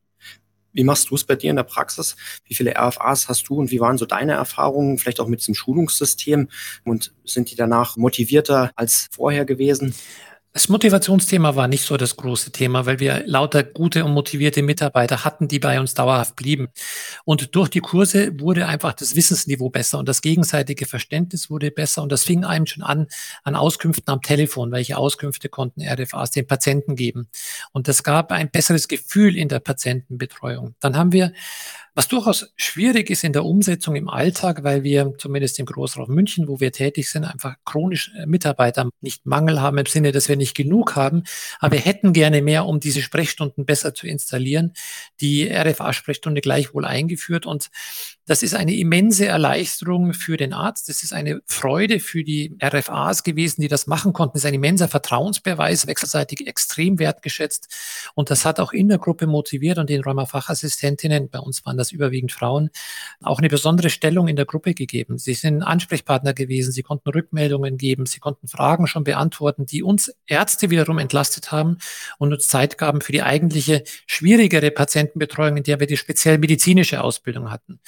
Wie 0.74 0.84
machst 0.84 1.10
du 1.10 1.16
es 1.16 1.24
bei 1.24 1.36
dir 1.36 1.50
in 1.50 1.56
der 1.56 1.64
Praxis? 1.64 2.16
Wie 2.46 2.54
viele 2.54 2.76
RFAs 2.78 3.30
hast 3.30 3.50
du 3.50 3.56
und 3.56 3.72
wie 3.72 3.80
waren 3.80 3.98
so 3.98 4.06
deine 4.06 4.34
Erfahrungen, 4.34 4.98
vielleicht 4.98 5.20
auch 5.20 5.28
mit 5.28 5.40
diesem 5.40 5.56
Schulungssystem? 5.56 6.50
Und 6.84 7.14
sind 7.26 7.50
die 7.50 7.56
danach 7.56 7.98
motivierter 7.98 8.72
als 8.76 9.08
vorher 9.12 9.46
gewesen? 9.46 9.96
Das 10.58 10.70
Motivationsthema 10.70 11.56
war 11.56 11.68
nicht 11.68 11.84
so 11.84 11.98
das 11.98 12.18
große 12.18 12.52
Thema, 12.52 12.88
weil 12.88 13.00
wir 13.00 13.22
lauter 13.28 13.62
gute 13.62 14.04
und 14.04 14.16
motivierte 14.16 14.64
Mitarbeiter 14.64 15.24
hatten, 15.24 15.48
die 15.48 15.60
bei 15.60 15.80
uns 15.80 15.94
dauerhaft 15.94 16.36
blieben. 16.36 16.70
Und 17.26 17.56
durch 17.56 17.70
die 17.70 17.80
Kurse 17.80 18.40
wurde 18.40 18.66
einfach 18.66 18.94
das 18.94 19.16
Wissensniveau 19.16 19.70
besser 19.70 20.00
und 20.00 20.10
das 20.10 20.24
gegenseitige 20.24 20.88
Verständnis 20.88 21.52
wurde 21.52 21.70
besser. 21.70 22.02
Und 22.02 22.12
das 22.12 22.24
fing 22.24 22.44
einem 22.44 22.66
schon 22.66 22.82
an, 22.82 23.06
an 23.44 23.56
Auskünften 23.56 24.12
am 24.12 24.24
Telefon. 24.24 24.72
Welche 24.72 24.98
Auskünfte 24.98 25.48
konnten 25.48 25.84
RFAs 25.88 26.32
den 26.32 26.48
Patienten 26.48 26.96
geben? 26.96 27.28
Und 27.72 27.88
das 27.88 28.02
gab 28.02 28.32
ein 28.32 28.50
besseres 28.50 28.88
Gefühl 28.88 29.38
in 29.38 29.50
der 29.50 29.60
Patientenbetreuung. 29.60 30.74
Dann 30.80 30.98
haben 30.98 31.12
wir 31.12 31.34
was 31.98 32.08
durchaus 32.08 32.54
schwierig 32.58 33.10
ist 33.10 33.24
in 33.24 33.34
der 33.34 33.44
Umsetzung 33.44 33.96
im 33.96 34.08
Alltag, 34.08 34.64
weil 34.64 34.84
wir 34.84 35.16
zumindest 35.18 35.58
im 35.58 35.66
Großraum 35.66 36.14
München, 36.14 36.48
wo 36.48 36.60
wir 36.60 36.72
tätig 36.72 37.10
sind, 37.10 37.24
einfach 37.24 37.56
chronisch 37.66 38.12
äh, 38.16 38.28
Mitarbeiter 38.28 38.88
nicht 39.02 39.26
Mangel 39.26 39.62
haben 39.62 39.80
im 39.80 39.88
Sinne, 39.88 40.12
dass 40.12 40.30
wir 40.30 40.36
nicht 40.48 40.56
genug 40.56 40.96
haben. 40.96 41.24
Aber 41.60 41.74
wir 41.74 41.82
hätten 41.82 42.14
gerne 42.14 42.42
mehr, 42.42 42.66
um 42.66 42.80
diese 42.80 43.02
Sprechstunden 43.02 43.66
besser 43.66 43.94
zu 43.94 44.08
installieren. 44.08 44.74
Die 45.22 45.50
RFA-Sprechstunde 45.50 46.42
gleichwohl 46.42 46.86
eingeführt 46.86 47.46
und 47.46 47.70
das 48.28 48.44
ist 48.44 48.54
eine 48.54 48.76
immense 48.76 49.26
Erleichterung 49.26 50.14
für 50.14 50.36
den 50.36 50.52
Arzt. 50.52 50.90
Das 50.90 51.02
ist 51.02 51.14
eine 51.14 51.42
Freude 51.46 52.02
für 52.02 52.26
die 52.26 52.58
RFAs 52.62 53.24
gewesen, 53.24 53.62
die 53.62 53.70
das 53.70 53.88
machen 53.88 54.12
konnten. 54.12 54.34
Das 54.34 54.44
ist 54.44 54.48
ein 54.48 54.54
immenser 54.54 54.90
Vertrauensbeweis, 54.90 55.88
wechselseitig 55.88 56.46
extrem 56.46 57.00
wertgeschätzt. 57.00 57.74
Und 58.16 58.30
das 58.30 58.44
hat 58.44 58.60
auch 58.60 58.74
in 58.74 58.90
der 58.90 58.98
Gruppe 58.98 59.28
motiviert 59.28 59.78
und 59.78 59.90
den 59.90 60.04
Rheuma-Fachassistentinnen, 60.04 61.30
bei 61.30 61.40
uns 61.40 61.66
waren 61.66 61.78
das 61.78 61.94
überwiegend 61.94 62.34
Frauen, 62.34 62.70
auch 63.24 63.40
eine 63.40 63.48
besondere 63.48 63.90
Stellung 63.90 64.28
in 64.28 64.36
der 64.36 64.46
Gruppe 64.46 64.74
gegeben. 64.74 65.18
Sie 65.18 65.34
sind 65.34 65.64
Ansprechpartner 65.64 66.34
gewesen, 66.34 66.74
sie 66.74 66.84
konnten 66.84 67.10
Rückmeldungen 67.10 67.78
geben, 67.78 68.06
sie 68.08 68.20
konnten 68.20 68.50
Fragen 68.50 68.88
schon 68.88 69.06
beantworten, 69.06 69.66
die 69.66 69.84
uns 69.84 70.14
Ärzte 70.26 70.70
wiederum 70.70 71.00
entlastet 71.00 71.54
haben 71.54 71.78
und 72.18 72.34
uns 72.34 72.50
Zeit 72.50 72.78
gaben 72.78 73.00
für 73.00 73.14
die 73.14 73.24
eigentliche 73.24 73.84
schwierigere 74.06 74.70
Patientenbetreuung, 74.70 75.56
in 75.56 75.64
der 75.64 75.80
wir 75.80 75.88
die 75.88 75.96
speziell 75.96 76.38
medizinische 76.40 77.02
Ausbildung 77.02 77.52
hatten. 77.52 77.80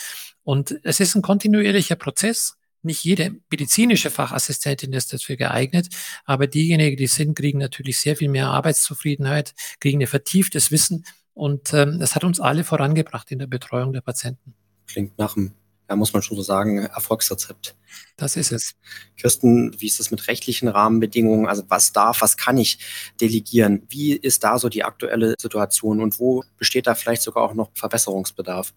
Und 0.50 0.80
es 0.82 1.00
ist 1.00 1.14
ein 1.14 1.22
kontinuierlicher 1.22 1.96
Prozess. 1.96 2.58
Nicht 2.82 3.04
jede 3.04 3.36
medizinische 3.52 4.10
Fachassistentin 4.10 4.94
ist 4.94 5.14
dafür 5.14 5.36
geeignet, 5.36 5.90
aber 6.26 6.48
diejenigen, 6.48 6.98
die 6.98 7.06
sind, 7.06 7.36
kriegen 7.36 7.60
natürlich 7.60 8.00
sehr 8.00 8.16
viel 8.16 8.30
mehr 8.30 8.48
Arbeitszufriedenheit, 8.48 9.54
kriegen 9.80 10.02
ein 10.02 10.08
vertieftes 10.08 10.72
Wissen 10.72 11.06
und 11.36 11.72
ähm, 11.76 12.00
das 12.00 12.16
hat 12.16 12.24
uns 12.24 12.40
alle 12.40 12.64
vorangebracht 12.64 13.30
in 13.30 13.38
der 13.38 13.46
Betreuung 13.46 13.94
der 13.94 14.02
Patienten. 14.02 14.56
Klingt 14.88 15.20
nach 15.20 15.38
einem 15.38 15.54
ja, 15.90 15.96
muss 15.96 16.14
man 16.14 16.22
schon 16.22 16.38
so 16.38 16.44
sagen, 16.44 16.86
Erfolgsrezept. 16.86 17.76
Das 18.16 18.36
ist 18.36 18.52
es. 18.52 18.76
Kirsten, 19.18 19.76
wie 19.80 19.88
ist 19.88 20.00
es 20.00 20.12
mit 20.12 20.28
rechtlichen 20.28 20.68
Rahmenbedingungen? 20.68 21.48
Also 21.48 21.64
was 21.68 21.94
darf, 21.94 22.22
was 22.22 22.38
kann 22.38 22.58
ich 22.58 22.78
delegieren? 23.20 23.88
Wie 23.90 24.14
ist 24.14 24.44
da 24.44 24.60
so 24.60 24.70
die 24.70 24.84
aktuelle 24.84 25.34
Situation 25.40 26.02
und 26.02 26.20
wo 26.20 26.44
besteht 26.58 26.86
da 26.86 26.94
vielleicht 26.94 27.24
sogar 27.24 27.44
auch 27.44 27.56
noch 27.56 27.72
Verbesserungsbedarf? 27.74 28.74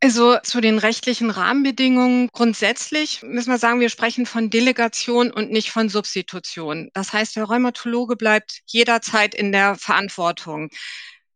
Also 0.00 0.36
zu 0.42 0.60
den 0.60 0.78
rechtlichen 0.78 1.30
Rahmenbedingungen 1.30 2.28
grundsätzlich 2.32 3.22
müssen 3.22 3.50
wir 3.50 3.58
sagen, 3.58 3.80
wir 3.80 3.88
sprechen 3.88 4.26
von 4.26 4.50
Delegation 4.50 5.30
und 5.30 5.50
nicht 5.50 5.70
von 5.70 5.88
Substitution. 5.88 6.90
Das 6.92 7.12
heißt, 7.12 7.36
der 7.36 7.44
Rheumatologe 7.44 8.16
bleibt 8.16 8.60
jederzeit 8.66 9.34
in 9.34 9.52
der 9.52 9.76
Verantwortung. 9.76 10.70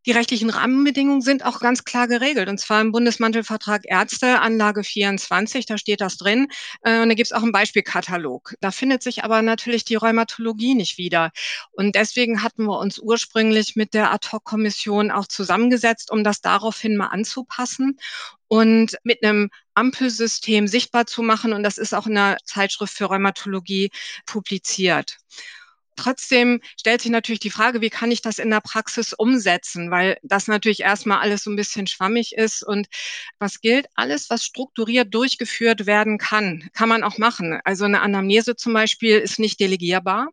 Die 0.06 0.12
rechtlichen 0.12 0.50
Rahmenbedingungen 0.50 1.20
sind 1.20 1.44
auch 1.44 1.58
ganz 1.58 1.82
klar 1.82 2.06
geregelt, 2.06 2.48
und 2.48 2.58
zwar 2.60 2.80
im 2.80 2.92
Bundesmantelvertrag 2.92 3.82
Ärzte, 3.86 4.40
Anlage 4.40 4.84
24, 4.84 5.66
da 5.66 5.78
steht 5.78 6.00
das 6.00 6.16
drin. 6.16 6.46
Äh, 6.82 7.02
und 7.02 7.08
da 7.08 7.14
gibt 7.16 7.26
es 7.26 7.32
auch 7.32 7.42
einen 7.42 7.50
Beispielkatalog. 7.50 8.54
Da 8.60 8.70
findet 8.70 9.02
sich 9.02 9.24
aber 9.24 9.42
natürlich 9.42 9.84
die 9.84 9.96
Rheumatologie 9.96 10.76
nicht 10.76 10.96
wieder. 10.96 11.32
Und 11.72 11.96
deswegen 11.96 12.44
hatten 12.44 12.66
wir 12.66 12.78
uns 12.78 13.00
ursprünglich 13.00 13.74
mit 13.74 13.94
der 13.94 14.12
Ad-Hoc-Kommission 14.12 15.10
auch 15.10 15.26
zusammengesetzt, 15.26 16.12
um 16.12 16.22
das 16.22 16.40
daraufhin 16.40 16.96
mal 16.96 17.08
anzupassen 17.08 17.98
und 18.46 18.96
mit 19.02 19.24
einem 19.24 19.50
Ampelsystem 19.74 20.68
sichtbar 20.68 21.06
zu 21.06 21.22
machen. 21.22 21.52
Und 21.52 21.64
das 21.64 21.78
ist 21.78 21.94
auch 21.94 22.06
in 22.06 22.14
der 22.14 22.36
Zeitschrift 22.44 22.94
für 22.94 23.06
Rheumatologie 23.06 23.90
publiziert. 24.24 25.18
Trotzdem 25.96 26.60
stellt 26.78 27.00
sich 27.02 27.10
natürlich 27.10 27.40
die 27.40 27.50
Frage, 27.50 27.80
wie 27.80 27.90
kann 27.90 28.10
ich 28.10 28.22
das 28.22 28.38
in 28.38 28.50
der 28.50 28.60
Praxis 28.60 29.12
umsetzen, 29.14 29.90
weil 29.90 30.18
das 30.22 30.46
natürlich 30.46 30.80
erstmal 30.80 31.20
alles 31.20 31.42
so 31.44 31.50
ein 31.50 31.56
bisschen 31.56 31.86
schwammig 31.86 32.32
ist 32.36 32.62
und 32.62 32.86
was 33.38 33.60
gilt, 33.60 33.86
alles, 33.94 34.30
was 34.30 34.44
strukturiert 34.44 35.14
durchgeführt 35.14 35.86
werden 35.86 36.18
kann, 36.18 36.68
kann 36.74 36.88
man 36.88 37.02
auch 37.02 37.18
machen. 37.18 37.60
Also 37.64 37.84
eine 37.86 38.00
Anamnese 38.02 38.56
zum 38.56 38.74
Beispiel 38.74 39.18
ist 39.18 39.38
nicht 39.38 39.58
delegierbar. 39.60 40.28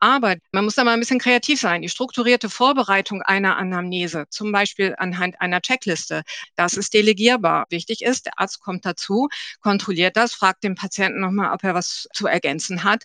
Aber 0.00 0.36
man 0.52 0.64
muss 0.64 0.74
da 0.76 0.84
mal 0.84 0.92
ein 0.92 1.00
bisschen 1.00 1.18
kreativ 1.18 1.60
sein. 1.60 1.82
Die 1.82 1.88
strukturierte 1.88 2.48
Vorbereitung 2.50 3.22
einer 3.22 3.56
Anamnese, 3.56 4.26
zum 4.30 4.52
Beispiel 4.52 4.94
anhand 4.98 5.40
einer 5.40 5.60
Checkliste, 5.60 6.22
das 6.56 6.74
ist 6.74 6.94
delegierbar. 6.94 7.66
Wichtig 7.70 8.02
ist, 8.02 8.26
der 8.26 8.38
Arzt 8.38 8.60
kommt 8.60 8.84
dazu, 8.86 9.28
kontrolliert 9.60 10.16
das, 10.16 10.34
fragt 10.34 10.64
den 10.64 10.74
Patienten 10.74 11.20
nochmal, 11.20 11.52
ob 11.52 11.64
er 11.64 11.74
was 11.74 12.08
zu 12.12 12.26
ergänzen 12.26 12.84
hat. 12.84 13.04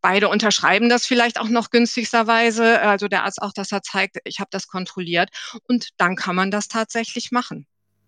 Beide 0.00 0.28
unterschreiben 0.28 0.88
das 0.88 1.06
vielleicht 1.06 1.38
auch 1.40 1.48
noch 1.48 1.70
günstigsterweise, 1.70 2.80
also 2.80 3.08
der 3.08 3.24
Arzt 3.24 3.40
auch, 3.42 3.52
dass 3.52 3.72
er 3.72 3.82
zeigt, 3.82 4.18
ich 4.24 4.40
habe 4.40 4.50
das 4.50 4.66
kontrolliert. 4.66 5.30
Und 5.68 5.90
dann 5.98 6.16
kann 6.16 6.36
man 6.36 6.50
das 6.50 6.68
tatsächlich 6.68 7.30
machen. 7.32 7.66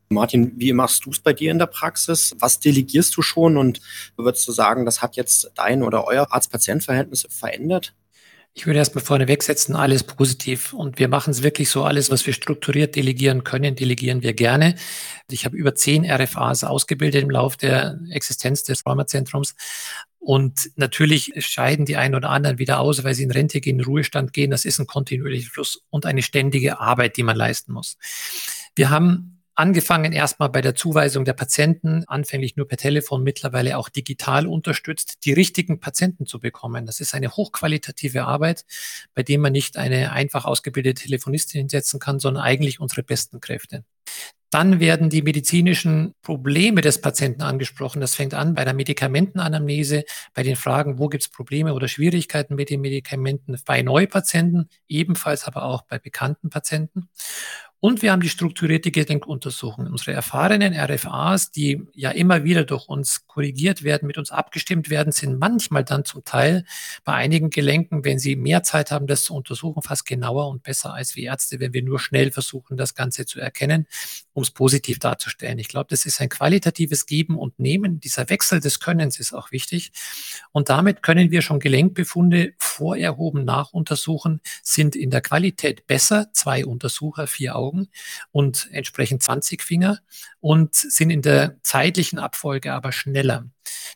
Martin, 0.09 0.53
wie 0.57 0.73
machst 0.73 1.05
du 1.05 1.11
es 1.11 1.21
bei 1.21 1.33
dir 1.33 1.51
in 1.51 1.59
der 1.59 1.67
Praxis? 1.67 2.35
Was 2.39 2.61
delegierst 2.61 3.17
du 3.17 3.23
schon 3.23 3.57
und 3.57 3.81
würdest 4.17 4.47
du 4.47 4.53
sagen, 4.53 4.85
das 4.85 5.03
hat 5.03 5.17
jetzt 5.17 5.51
dein 5.55 5.83
oder 5.83 6.07
euer 6.07 6.27
Arzt-Patient-Verhältnis 6.31 7.27
verändert? 7.29 7.95
Ich 8.57 8.67
würde 8.67 8.79
erstmal 8.79 9.05
vorne 9.05 9.27
wegsetzen, 9.27 9.75
alles 9.75 10.05
positiv. 10.05 10.73
Und 10.73 11.01
wir 11.01 11.09
machen 11.09 11.33
es 11.33 11.43
wirklich 11.43 11.69
so, 11.69 11.83
alles, 11.83 12.13
was 12.13 12.25
wir 12.25 12.33
strukturiert 12.33 12.95
delegieren 12.95 13.43
können, 13.43 13.75
delegieren 13.75 14.23
wir 14.23 14.33
gerne. 14.33 14.77
Ich 15.29 15.45
habe 15.45 15.57
über 15.57 15.75
zehn 15.75 16.09
RFAs 16.09 16.63
ausgebildet 16.63 17.25
im 17.25 17.31
Laufe 17.31 17.59
der 17.59 17.99
Existenz 18.11 18.63
des 18.63 18.87
Rheumazentrums. 18.87 19.57
Und 20.21 20.71
natürlich 20.77 21.33
scheiden 21.39 21.85
die 21.85 21.97
einen 21.97 22.15
oder 22.15 22.31
anderen 22.31 22.59
wieder 22.59 22.79
aus, 22.79 23.03
weil 23.03 23.15
sie 23.15 23.25
in 23.25 23.33
Rente 23.33 23.61
gehen, 23.61 23.81
in 23.81 23.85
Ruhestand 23.85 24.33
gehen. 24.33 24.53
Das 24.53 24.65
ist 24.65 24.79
ein 24.79 24.87
kontinuierlicher 24.87 25.51
Fluss 25.51 25.83
und 25.91 26.07
eine 26.07 26.23
ständige 26.23 26.79
Arbeit, 26.79 27.17
die 27.17 27.25
man 27.25 27.37
leisten 27.37 27.73
muss. 27.73 27.99
Wir 28.77 28.89
haben 28.89 29.34
angefangen 29.55 30.13
erstmal 30.13 30.49
bei 30.49 30.61
der 30.61 30.75
Zuweisung 30.75 31.25
der 31.25 31.33
Patienten, 31.33 32.05
anfänglich 32.07 32.57
nur 32.57 32.67
per 32.67 32.79
Telefon, 32.79 33.23
mittlerweile 33.23 33.79
auch 33.79 33.89
digital 33.89 34.47
unterstützt, 34.47 35.25
die 35.25 35.33
richtigen 35.33 35.81
Patienten 35.81 36.27
zu 36.27 36.41
bekommen. 36.41 36.87
Das 36.87 37.01
ist 37.01 37.15
eine 37.15 37.31
hochqualitative 37.31 38.25
Arbeit, 38.25 38.65
bei 39.15 39.23
dem 39.23 39.41
man 39.41 39.53
nicht 39.53 39.77
eine 39.77 40.13
einfach 40.13 40.45
ausgebildete 40.45 41.03
Telefonistin 41.03 41.61
hinsetzen 41.61 42.01
kann, 42.01 42.19
sondern 42.19 42.43
eigentlich 42.43 42.81
unsere 42.81 43.03
besten 43.03 43.41
Kräfte. 43.41 43.85
Dann 44.55 44.79
werden 44.79 45.11
die 45.11 45.23
medizinischen 45.23 46.15
Probleme 46.23 46.81
des 46.81 47.01
Patienten 47.01 47.43
angesprochen. 47.43 48.01
Das 48.01 48.15
fängt 48.15 48.35
an 48.35 48.55
bei 48.55 48.65
der 48.65 48.73
Medikamentenanamnese, 48.73 50.05
bei 50.33 50.45
den 50.45 50.55
Fragen, 50.55 51.01
wo 51.01 51.09
gibt 51.09 51.25
es 51.25 51.29
Probleme 51.29 51.75
oder 51.75 51.89
Schwierigkeiten 51.89 52.55
mit 52.55 52.71
den 52.71 52.81
Medikamenten, 52.81 53.61
bei 53.67 53.83
Neupatienten, 53.83 54.69
ebenfalls 54.87 55.45
aber 55.45 55.65
auch 55.65 55.83
bei 55.83 55.99
bekannten 55.99 56.51
Patienten. 56.51 57.09
Und 57.85 58.01
wir 58.01 58.13
haben 58.13 58.23
die 58.23 58.31
strukturierte 58.31 58.91
Gedenkuntersuchung. 58.91 59.89
Unsere 59.89 60.13
erfahrenen 60.13 60.73
RFAs, 60.73 61.51
die 61.51 61.83
ja 61.93 62.13
immer 62.13 62.43
wieder 62.43 62.65
durch 62.65 62.89
uns 62.89 63.27
korrigiert 63.27 63.83
werden, 63.83 64.07
mit 64.07 64.17
uns 64.17 64.31
abgestimmt 64.31 64.89
werden, 64.89 65.13
sind 65.13 65.39
manchmal 65.39 65.85
dann 65.85 66.07
zum 66.07 66.25
Teil 66.25 66.65
bei 67.05 67.13
einigen 67.13 67.51
Gelenken, 67.51 68.03
wenn 68.03 68.19
sie 68.19 68.37
mehr 68.37 68.63
Zeit 68.63 68.91
haben, 68.91 69.07
das 69.07 69.25
zu 69.25 69.35
untersuchen, 69.35 69.83
fast 69.83 70.07
genauer 70.07 70.49
und 70.49 70.63
besser 70.63 70.95
als 70.95 71.15
wir 71.15 71.25
Ärzte, 71.25 71.61
wenn 71.61 71.75
wir 71.75 71.83
nur 71.83 72.01
schnell 72.01 72.33
versuchen, 72.33 72.79
das 72.79 72.95
Ganze 72.95 73.27
zu 73.27 73.39
erkennen, 73.39 73.87
um 74.33 74.43
es 74.43 74.51
positiv 74.51 74.99
darzustellen. 74.99 75.59
Ich 75.59 75.69
glaube, 75.69 75.89
das 75.91 76.07
ist 76.07 76.23
ein 76.23 76.31
qualitatives 76.31 77.05
Geben 77.05 77.37
und 77.37 77.59
Nehmen. 77.59 78.01
Dieser 78.01 78.31
Wechsel 78.31 78.61
des 78.61 78.81
Könnens 78.81 79.21
ist 79.21 79.35
auch 79.35 79.53
wichtig. 79.53 79.93
Und 80.53 80.71
damit 80.71 81.03
können 81.03 81.31
wir 81.31 81.43
schon 81.43 81.61
Gelenkbefunde 81.61 82.55
vorerhoben 82.57 83.45
nachuntersuchen, 83.45 84.41
sind 84.63 84.97
in 84.97 85.11
der 85.11 85.21
Qualität 85.21 85.87
besser, 85.87 86.33
zwei 86.33 86.65
Untersucher, 86.65 87.27
vier 87.27 87.57
Augen 87.57 87.74
Augen 87.75 87.89
und 88.31 88.69
entsprechend 88.73 89.23
20 89.23 89.63
Finger 89.63 89.99
und 90.41 90.75
sind 90.75 91.11
in 91.11 91.23
der 91.23 91.57
zeitlichen 91.63 92.19
Abfolge 92.19 92.73
aber 92.73 92.93
schneller. 92.93 93.49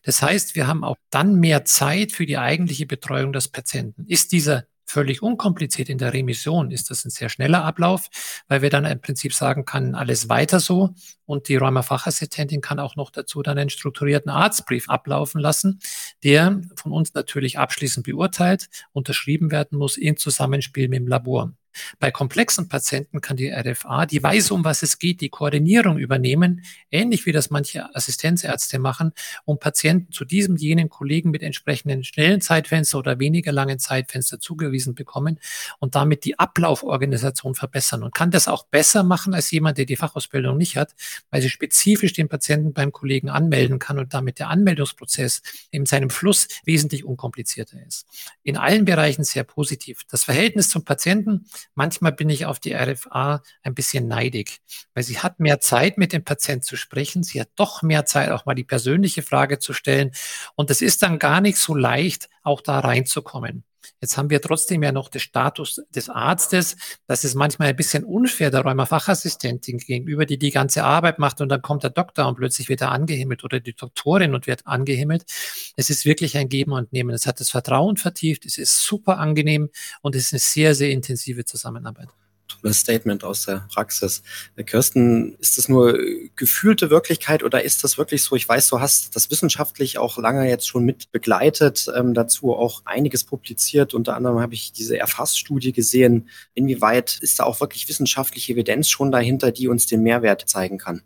Das 0.02 0.22
heißt, 0.22 0.54
wir 0.54 0.66
haben 0.66 0.84
auch 0.84 0.96
dann 1.10 1.36
mehr 1.36 1.64
Zeit 1.64 2.12
für 2.12 2.26
die 2.26 2.38
eigentliche 2.38 2.86
Betreuung 2.86 3.32
des 3.32 3.48
Patienten. 3.48 4.04
Ist 4.06 4.32
dieser 4.32 4.64
völlig 4.84 5.22
unkompliziert 5.22 5.90
in 5.90 5.98
der 5.98 6.14
Remission 6.14 6.70
ist 6.70 6.90
das 6.90 7.04
ein 7.04 7.10
sehr 7.10 7.28
schneller 7.28 7.62
Ablauf, 7.62 8.08
weil 8.48 8.62
wir 8.62 8.70
dann 8.70 8.86
im 8.86 9.02
Prinzip 9.02 9.34
sagen 9.34 9.66
kann, 9.66 9.94
alles 9.94 10.30
weiter 10.30 10.60
so. 10.60 10.94
Und 11.26 11.48
die 11.48 11.56
Rheuma-Fachassistentin 11.56 12.62
kann 12.62 12.80
auch 12.80 12.96
noch 12.96 13.10
dazu 13.10 13.42
dann 13.42 13.58
einen 13.58 13.68
strukturierten 13.68 14.30
Arztbrief 14.30 14.88
ablaufen 14.88 15.42
lassen, 15.42 15.80
der 16.24 16.62
von 16.74 16.92
uns 16.92 17.12
natürlich 17.12 17.58
abschließend 17.58 18.06
beurteilt, 18.06 18.70
unterschrieben 18.92 19.50
werden 19.50 19.76
muss 19.76 19.98
in 19.98 20.16
Zusammenspiel 20.16 20.88
mit 20.88 21.00
dem 21.00 21.06
Labor. 21.06 21.52
Bei 21.98 22.10
komplexen 22.10 22.68
Patienten 22.68 23.20
kann 23.20 23.36
die 23.36 23.50
RFA, 23.50 24.06
die 24.06 24.22
weiß, 24.22 24.50
um 24.50 24.64
was 24.64 24.82
es 24.82 24.98
geht, 24.98 25.20
die 25.20 25.28
Koordinierung 25.28 25.98
übernehmen, 25.98 26.64
ähnlich 26.90 27.26
wie 27.26 27.32
das 27.32 27.50
manche 27.50 27.94
Assistenzärzte 27.94 28.78
machen, 28.78 29.12
um 29.44 29.58
Patienten 29.58 30.12
zu 30.12 30.24
diesem, 30.24 30.56
jenen 30.56 30.88
Kollegen 30.88 31.30
mit 31.30 31.42
entsprechenden 31.42 32.04
schnellen 32.04 32.40
Zeitfenster 32.40 32.98
oder 32.98 33.18
weniger 33.18 33.52
langen 33.52 33.78
Zeitfenster 33.78 34.40
zugewiesen 34.40 34.94
bekommen 34.94 35.38
und 35.78 35.94
damit 35.94 36.24
die 36.24 36.38
Ablauforganisation 36.38 37.54
verbessern 37.54 38.02
und 38.02 38.14
kann 38.14 38.30
das 38.30 38.48
auch 38.48 38.66
besser 38.66 39.02
machen 39.02 39.34
als 39.34 39.50
jemand, 39.50 39.78
der 39.78 39.84
die 39.84 39.96
Fachausbildung 39.96 40.56
nicht 40.56 40.76
hat, 40.76 40.94
weil 41.30 41.42
sie 41.42 41.50
spezifisch 41.50 42.12
den 42.12 42.28
Patienten 42.28 42.72
beim 42.72 42.92
Kollegen 42.92 43.28
anmelden 43.28 43.78
kann 43.78 43.98
und 43.98 44.14
damit 44.14 44.38
der 44.38 44.48
Anmeldungsprozess 44.48 45.42
in 45.70 45.86
seinem 45.86 46.10
Fluss 46.10 46.48
wesentlich 46.64 47.04
unkomplizierter 47.04 47.78
ist. 47.86 48.06
In 48.42 48.56
allen 48.56 48.84
Bereichen 48.84 49.24
sehr 49.24 49.44
positiv. 49.44 50.02
Das 50.10 50.24
Verhältnis 50.24 50.68
zum 50.68 50.84
Patienten 50.84 51.46
Manchmal 51.74 52.12
bin 52.12 52.28
ich 52.30 52.46
auf 52.46 52.58
die 52.58 52.74
RFA 52.74 53.42
ein 53.62 53.74
bisschen 53.74 54.08
neidig, 54.08 54.60
weil 54.94 55.04
sie 55.04 55.18
hat 55.18 55.40
mehr 55.40 55.60
Zeit, 55.60 55.98
mit 55.98 56.12
dem 56.12 56.24
Patienten 56.24 56.62
zu 56.62 56.76
sprechen. 56.76 57.22
Sie 57.22 57.40
hat 57.40 57.50
doch 57.56 57.82
mehr 57.82 58.04
Zeit, 58.04 58.30
auch 58.30 58.46
mal 58.46 58.54
die 58.54 58.64
persönliche 58.64 59.22
Frage 59.22 59.58
zu 59.58 59.72
stellen. 59.72 60.12
Und 60.56 60.70
es 60.70 60.82
ist 60.82 61.02
dann 61.02 61.18
gar 61.18 61.40
nicht 61.40 61.58
so 61.58 61.74
leicht, 61.74 62.28
auch 62.42 62.60
da 62.60 62.80
reinzukommen. 62.80 63.64
Jetzt 64.00 64.16
haben 64.16 64.30
wir 64.30 64.40
trotzdem 64.40 64.82
ja 64.82 64.92
noch 64.92 65.08
den 65.08 65.20
Status 65.20 65.80
des 65.94 66.08
Arztes. 66.08 66.76
Das 67.06 67.24
ist 67.24 67.34
manchmal 67.34 67.68
ein 67.68 67.76
bisschen 67.76 68.04
unfair 68.04 68.50
der 68.50 68.60
Rheuma-Fachassistentin 68.60 69.78
gegenüber, 69.78 70.26
die 70.26 70.38
die 70.38 70.50
ganze 70.50 70.84
Arbeit 70.84 71.18
macht 71.18 71.40
und 71.40 71.48
dann 71.48 71.62
kommt 71.62 71.82
der 71.82 71.90
Doktor 71.90 72.28
und 72.28 72.36
plötzlich 72.36 72.68
wird 72.68 72.80
er 72.80 72.92
angehimmelt 72.92 73.44
oder 73.44 73.60
die 73.60 73.74
Doktorin 73.74 74.34
und 74.34 74.46
wird 74.46 74.66
angehimmelt. 74.66 75.24
Es 75.76 75.90
ist 75.90 76.04
wirklich 76.04 76.36
ein 76.36 76.48
Geben 76.48 76.72
und 76.72 76.92
Nehmen. 76.92 77.14
Es 77.14 77.26
hat 77.26 77.40
das 77.40 77.50
Vertrauen 77.50 77.96
vertieft. 77.96 78.46
Es 78.46 78.58
ist 78.58 78.84
super 78.84 79.18
angenehm 79.18 79.70
und 80.02 80.14
es 80.14 80.26
ist 80.26 80.32
eine 80.32 80.40
sehr, 80.40 80.74
sehr 80.74 80.90
intensive 80.90 81.44
Zusammenarbeit 81.44 82.08
Statement 82.72 83.24
aus 83.24 83.46
der 83.46 83.66
Praxis. 83.72 84.22
Äh, 84.56 84.64
Kirsten, 84.64 85.36
ist 85.38 85.58
das 85.58 85.68
nur 85.68 85.98
gefühlte 86.36 86.90
Wirklichkeit 86.90 87.42
oder 87.42 87.62
ist 87.62 87.84
das 87.84 87.98
wirklich 87.98 88.22
so? 88.22 88.36
Ich 88.36 88.48
weiß, 88.48 88.68
du 88.68 88.80
hast 88.80 89.14
das 89.16 89.30
wissenschaftlich 89.30 89.98
auch 89.98 90.18
lange 90.18 90.48
jetzt 90.48 90.66
schon 90.66 90.84
mit 90.84 91.10
begleitet, 91.12 91.86
ähm, 91.96 92.14
dazu 92.14 92.54
auch 92.54 92.82
einiges 92.84 93.24
publiziert. 93.24 93.94
Unter 93.94 94.16
anderem 94.16 94.40
habe 94.40 94.54
ich 94.54 94.72
diese 94.72 94.98
Erfassstudie 94.98 95.72
gesehen. 95.72 96.28
Inwieweit 96.54 97.18
ist 97.20 97.38
da 97.38 97.44
auch 97.44 97.60
wirklich 97.60 97.88
wissenschaftliche 97.88 98.52
Evidenz 98.52 98.88
schon 98.88 99.12
dahinter, 99.12 99.52
die 99.52 99.68
uns 99.68 99.86
den 99.86 100.02
Mehrwert 100.02 100.48
zeigen 100.48 100.78
kann? 100.78 101.02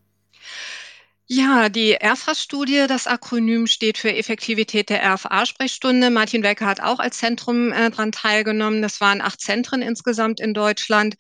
Ja, 1.35 1.71
die 1.71 1.93
ERFA-Studie, 1.93 2.85
das 2.89 3.07
Akronym 3.07 3.67
steht 3.67 3.97
für 3.97 4.15
Effektivität 4.15 4.91
der 4.91 5.03
RFA-Sprechstunde. 5.15 6.11
Martin 6.11 6.43
Wecker 6.43 6.67
hat 6.67 6.83
auch 6.83 6.99
als 6.99 7.17
Zentrum 7.17 7.73
äh, 7.73 7.89
daran 7.89 8.13
teilgenommen. 8.13 8.83
Das 8.83 9.01
waren 9.01 9.23
acht 9.23 9.41
Zentren 9.41 9.81
insgesamt 9.81 10.41
in 10.41 10.53
Deutschland. 10.53 11.15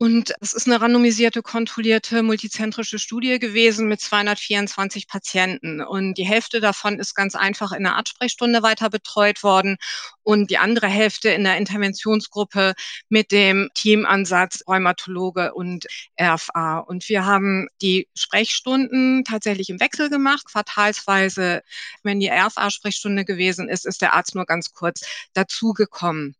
Und 0.00 0.32
es 0.40 0.52
ist 0.52 0.68
eine 0.68 0.80
randomisierte, 0.80 1.42
kontrollierte, 1.42 2.22
multizentrische 2.22 3.00
Studie 3.00 3.40
gewesen 3.40 3.88
mit 3.88 4.00
224 4.00 5.08
Patienten. 5.08 5.82
Und 5.82 6.14
die 6.14 6.24
Hälfte 6.24 6.60
davon 6.60 7.00
ist 7.00 7.16
ganz 7.16 7.34
einfach 7.34 7.72
in 7.72 7.82
der 7.82 7.96
Artsprechstunde 7.96 8.62
weiter 8.62 8.90
betreut 8.90 9.42
worden 9.42 9.76
und 10.22 10.50
die 10.50 10.58
andere 10.58 10.86
Hälfte 10.86 11.30
in 11.30 11.42
der 11.42 11.56
Interventionsgruppe 11.56 12.74
mit 13.08 13.32
dem 13.32 13.70
Teamansatz 13.74 14.62
Rheumatologe 14.68 15.52
und 15.52 15.86
RFA. 16.20 16.78
Und 16.78 17.08
wir 17.08 17.26
haben 17.26 17.66
die 17.82 18.08
Sprechstunden 18.14 19.24
tatsächlich 19.24 19.68
im 19.68 19.80
Wechsel 19.80 20.10
gemacht, 20.10 20.46
quartalsweise. 20.46 21.62
Wenn 22.04 22.20
die 22.20 22.30
RFA-Sprechstunde 22.30 23.24
gewesen 23.24 23.68
ist, 23.68 23.84
ist 23.84 24.00
der 24.00 24.12
Arzt 24.12 24.36
nur 24.36 24.46
ganz 24.46 24.72
kurz 24.72 25.00
dazugekommen. 25.32 26.36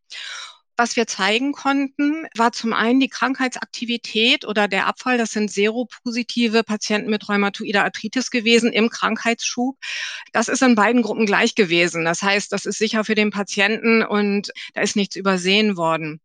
Was 0.80 0.94
wir 0.94 1.08
zeigen 1.08 1.50
konnten, 1.50 2.28
war 2.36 2.52
zum 2.52 2.72
einen 2.72 3.00
die 3.00 3.08
Krankheitsaktivität 3.08 4.46
oder 4.46 4.68
der 4.68 4.86
Abfall. 4.86 5.18
Das 5.18 5.32
sind 5.32 5.50
seropositive 5.50 6.62
Patienten 6.62 7.10
mit 7.10 7.28
rheumatoider 7.28 7.82
Arthritis 7.82 8.30
gewesen 8.30 8.72
im 8.72 8.88
Krankheitsschub. 8.88 9.76
Das 10.32 10.46
ist 10.46 10.62
in 10.62 10.76
beiden 10.76 11.02
Gruppen 11.02 11.26
gleich 11.26 11.56
gewesen. 11.56 12.04
Das 12.04 12.22
heißt, 12.22 12.52
das 12.52 12.64
ist 12.64 12.78
sicher 12.78 13.02
für 13.02 13.16
den 13.16 13.30
Patienten 13.30 14.04
und 14.04 14.52
da 14.74 14.82
ist 14.82 14.94
nichts 14.94 15.16
übersehen 15.16 15.76
worden. 15.76 16.20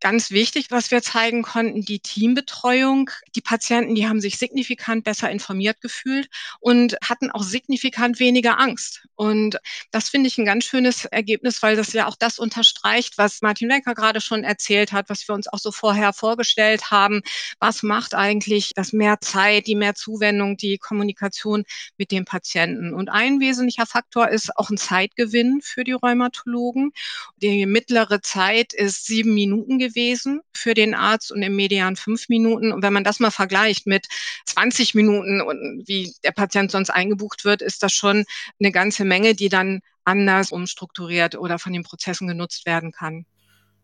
Ganz 0.00 0.30
wichtig, 0.30 0.66
was 0.70 0.90
wir 0.90 1.00
zeigen 1.00 1.42
konnten, 1.42 1.80
die 1.80 2.00
Teambetreuung. 2.00 3.08
Die 3.34 3.40
Patienten, 3.40 3.94
die 3.94 4.06
haben 4.06 4.20
sich 4.20 4.36
signifikant 4.36 5.04
besser 5.04 5.30
informiert 5.30 5.80
gefühlt 5.80 6.28
und 6.60 6.96
hatten 7.02 7.30
auch 7.30 7.42
signifikant 7.42 8.20
weniger 8.20 8.60
Angst. 8.60 9.06
Und 9.14 9.58
das 9.92 10.10
finde 10.10 10.28
ich 10.28 10.36
ein 10.36 10.44
ganz 10.44 10.64
schönes 10.64 11.06
Ergebnis, 11.06 11.62
weil 11.62 11.76
das 11.76 11.94
ja 11.94 12.06
auch 12.06 12.16
das 12.16 12.38
unterstreicht, 12.38 13.16
was 13.16 13.40
Martin 13.40 13.68
Lenker 13.70 13.94
gerade 13.94 14.20
schon 14.20 14.44
erzählt 14.44 14.92
hat, 14.92 15.08
was 15.08 15.26
wir 15.26 15.34
uns 15.34 15.48
auch 15.48 15.58
so 15.58 15.72
vorher 15.72 16.12
vorgestellt 16.12 16.90
haben. 16.90 17.22
Was 17.58 17.82
macht 17.82 18.14
eigentlich 18.14 18.72
das 18.74 18.92
mehr 18.92 19.18
Zeit, 19.20 19.66
die 19.66 19.74
mehr 19.76 19.94
Zuwendung, 19.94 20.58
die 20.58 20.76
Kommunikation 20.76 21.64
mit 21.96 22.10
dem 22.10 22.26
Patienten? 22.26 22.92
Und 22.92 23.08
ein 23.08 23.40
wesentlicher 23.40 23.86
Faktor 23.86 24.28
ist 24.28 24.54
auch 24.58 24.68
ein 24.68 24.76
Zeitgewinn 24.76 25.62
für 25.62 25.84
die 25.84 25.92
Rheumatologen. 25.92 26.92
Die 27.38 27.64
mittlere 27.64 28.20
Zeit 28.20 28.74
ist 28.74 29.06
sieben 29.06 29.32
Minuten 29.34 29.78
gewesen 29.88 30.40
für 30.54 30.74
den 30.74 30.94
Arzt 30.94 31.32
und 31.32 31.42
im 31.42 31.56
Median 31.56 31.96
fünf 31.96 32.28
Minuten. 32.28 32.72
Und 32.72 32.82
wenn 32.82 32.92
man 32.92 33.04
das 33.04 33.20
mal 33.20 33.30
vergleicht 33.30 33.86
mit 33.86 34.06
20 34.46 34.94
Minuten 34.94 35.40
und 35.40 35.84
wie 35.86 36.14
der 36.24 36.32
Patient 36.32 36.70
sonst 36.70 36.90
eingebucht 36.90 37.44
wird, 37.44 37.62
ist 37.62 37.82
das 37.82 37.92
schon 37.92 38.24
eine 38.60 38.72
ganze 38.72 39.04
Menge, 39.04 39.34
die 39.34 39.48
dann 39.48 39.80
anders 40.04 40.52
umstrukturiert 40.52 41.36
oder 41.36 41.58
von 41.58 41.72
den 41.72 41.82
Prozessen 41.82 42.28
genutzt 42.28 42.66
werden 42.66 42.92
kann. 42.92 43.26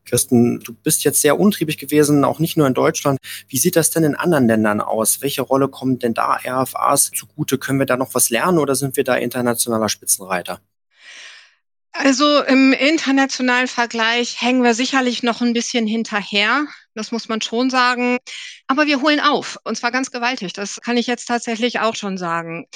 Kirsten, 0.04 0.60
du 0.60 0.72
bist 0.74 1.04
jetzt 1.04 1.22
sehr 1.22 1.38
untriebig 1.38 1.78
gewesen, 1.78 2.24
auch 2.24 2.40
nicht 2.40 2.56
nur 2.56 2.66
in 2.66 2.74
Deutschland. 2.74 3.20
Wie 3.48 3.58
sieht 3.58 3.76
das 3.76 3.90
denn 3.90 4.02
in 4.02 4.16
anderen 4.16 4.48
Ländern 4.48 4.80
aus? 4.80 5.22
Welche 5.22 5.42
Rolle 5.42 5.68
kommen 5.68 5.98
denn 5.98 6.14
da 6.14 6.38
RFAs 6.44 7.12
zugute? 7.14 7.58
Können 7.58 7.78
wir 7.78 7.86
da 7.86 7.96
noch 7.96 8.14
was 8.14 8.30
lernen 8.30 8.58
oder 8.58 8.74
sind 8.74 8.96
wir 8.96 9.04
da 9.04 9.14
internationaler 9.14 9.88
Spitzenreiter? 9.88 10.60
Also 11.92 12.42
im 12.42 12.72
internationalen 12.72 13.68
Vergleich 13.68 14.40
hängen 14.40 14.62
wir 14.62 14.72
sicherlich 14.72 15.22
noch 15.22 15.42
ein 15.42 15.52
bisschen 15.52 15.86
hinterher. 15.86 16.64
Das 16.94 17.12
muss 17.12 17.28
man 17.28 17.42
schon 17.42 17.68
sagen. 17.68 18.18
Aber 18.66 18.86
wir 18.86 19.02
holen 19.02 19.20
auf. 19.20 19.58
Und 19.64 19.76
zwar 19.76 19.92
ganz 19.92 20.10
gewaltig. 20.10 20.54
Das 20.54 20.80
kann 20.80 20.96
ich 20.96 21.06
jetzt 21.06 21.26
tatsächlich 21.26 21.80
auch 21.80 21.94
schon 21.94 22.16
sagen. 22.16 22.66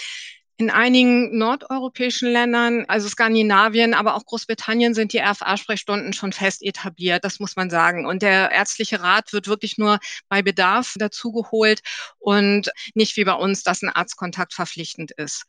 In 0.58 0.70
einigen 0.70 1.36
nordeuropäischen 1.36 2.30
Ländern, 2.30 2.84
also 2.88 3.08
Skandinavien, 3.08 3.94
aber 3.94 4.14
auch 4.16 4.24
Großbritannien, 4.24 4.94
sind 4.94 5.12
die 5.12 5.20
RFA-Sprechstunden 5.20 6.12
schon 6.12 6.32
fest 6.32 6.62
etabliert. 6.62 7.24
Das 7.24 7.40
muss 7.40 7.56
man 7.56 7.70
sagen. 7.70 8.06
Und 8.06 8.22
der 8.22 8.50
ärztliche 8.50 9.00
Rat 9.02 9.32
wird 9.32 9.48
wirklich 9.48 9.78
nur 9.78 9.98
bei 10.28 10.42
Bedarf 10.42 10.94
dazugeholt 10.98 11.80
und 12.18 12.70
nicht 12.94 13.16
wie 13.16 13.24
bei 13.24 13.34
uns, 13.34 13.62
dass 13.62 13.82
ein 13.82 13.90
Arztkontakt 13.90 14.54
verpflichtend 14.54 15.10
ist 15.12 15.44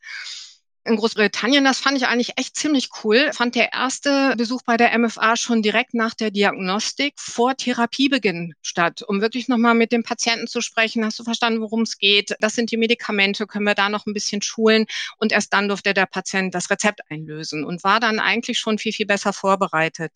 in 0.88 0.96
Großbritannien, 0.96 1.64
das 1.64 1.78
fand 1.78 1.96
ich 1.96 2.06
eigentlich 2.06 2.32
echt 2.36 2.56
ziemlich 2.56 2.88
cool, 3.04 3.30
fand 3.32 3.54
der 3.54 3.72
erste 3.72 4.34
Besuch 4.36 4.62
bei 4.64 4.76
der 4.76 4.98
MFA 4.98 5.36
schon 5.36 5.62
direkt 5.62 5.94
nach 5.94 6.14
der 6.14 6.30
Diagnostik 6.30 7.14
vor 7.16 7.56
Therapiebeginn 7.56 8.54
statt, 8.62 9.02
um 9.06 9.20
wirklich 9.20 9.48
nochmal 9.48 9.74
mit 9.74 9.92
dem 9.92 10.02
Patienten 10.02 10.46
zu 10.46 10.60
sprechen. 10.60 11.04
Hast 11.04 11.18
du 11.18 11.24
verstanden, 11.24 11.60
worum 11.60 11.82
es 11.82 11.98
geht? 11.98 12.34
Das 12.40 12.54
sind 12.54 12.70
die 12.70 12.76
Medikamente, 12.76 13.46
können 13.46 13.66
wir 13.66 13.74
da 13.74 13.88
noch 13.88 14.06
ein 14.06 14.14
bisschen 14.14 14.42
schulen? 14.42 14.86
Und 15.18 15.32
erst 15.32 15.52
dann 15.52 15.68
durfte 15.68 15.94
der 15.94 16.06
Patient 16.06 16.54
das 16.54 16.70
Rezept 16.70 17.00
einlösen 17.10 17.64
und 17.64 17.84
war 17.84 18.00
dann 18.00 18.18
eigentlich 18.18 18.58
schon 18.58 18.78
viel, 18.78 18.92
viel 18.92 19.06
besser 19.06 19.32
vorbereitet. 19.32 20.12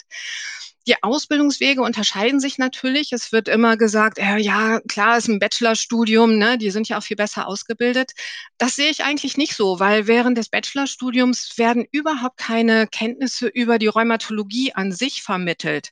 Die 0.87 1.01
Ausbildungswege 1.03 1.81
unterscheiden 1.81 2.41
sich 2.41 2.59
natürlich. 2.59 3.13
Es 3.13 3.31
wird 3.31 3.49
immer 3.49 3.77
gesagt, 3.77 4.19
äh, 4.19 4.39
ja, 4.39 4.81
klar, 4.89 5.17
ist 5.17 5.29
ein 5.29 5.39
Bachelorstudium, 5.39 6.39
ne, 6.39 6.59
die 6.59 6.71
sind 6.71 6.89
ja 6.89 6.99
auch 6.99 7.03
viel 7.03 7.17
besser 7.17 7.47
ausgebildet. 7.47 8.13
Das 8.59 8.75
sehe 8.75 8.91
ich 8.91 9.05
eigentlich 9.05 9.37
nicht 9.37 9.55
so, 9.55 9.79
weil 9.79 10.09
während 10.09 10.37
des 10.39 10.49
Bachelorstudiums 10.49 11.57
werden 11.57 11.87
überhaupt 11.93 12.37
keine 12.37 12.89
Kenntnisse 12.89 13.47
über 13.47 13.79
die 13.79 13.87
Rheumatologie 13.87 14.73
an 14.75 14.91
sich 14.93 15.23
vermittelt. 15.23 15.91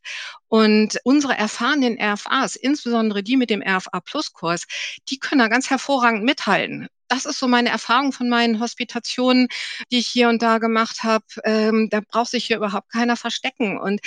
Und 0.49 0.99
unsere 1.05 1.35
erfahrenen 1.37 1.97
RFAs, 2.01 2.57
insbesondere 2.57 3.23
die 3.23 3.37
mit 3.37 3.51
dem 3.51 3.63
RFA 3.63 4.01
Plus 4.01 4.33
Kurs, 4.33 4.67
die 5.09 5.19
können 5.19 5.39
da 5.39 5.49
ganz 5.49 5.71
hervorragend 5.71 6.25
mithalten 6.25 6.89
das 7.11 7.27
ist 7.27 7.41
so 7.41 7.49
meine 7.49 7.71
Erfahrung 7.71 8.13
von 8.13 8.29
meinen 8.29 8.61
Hospitationen, 8.61 9.49
die 9.91 9.99
ich 9.99 10.07
hier 10.07 10.29
und 10.29 10.43
da 10.43 10.59
gemacht 10.59 11.03
habe. 11.03 11.25
Ähm, 11.45 11.89
da 11.91 12.01
braucht 12.01 12.31
sich 12.31 12.47
hier 12.47 12.57
überhaupt 12.57 12.93
keiner 12.93 13.17
verstecken. 13.17 13.81
Und 13.81 14.01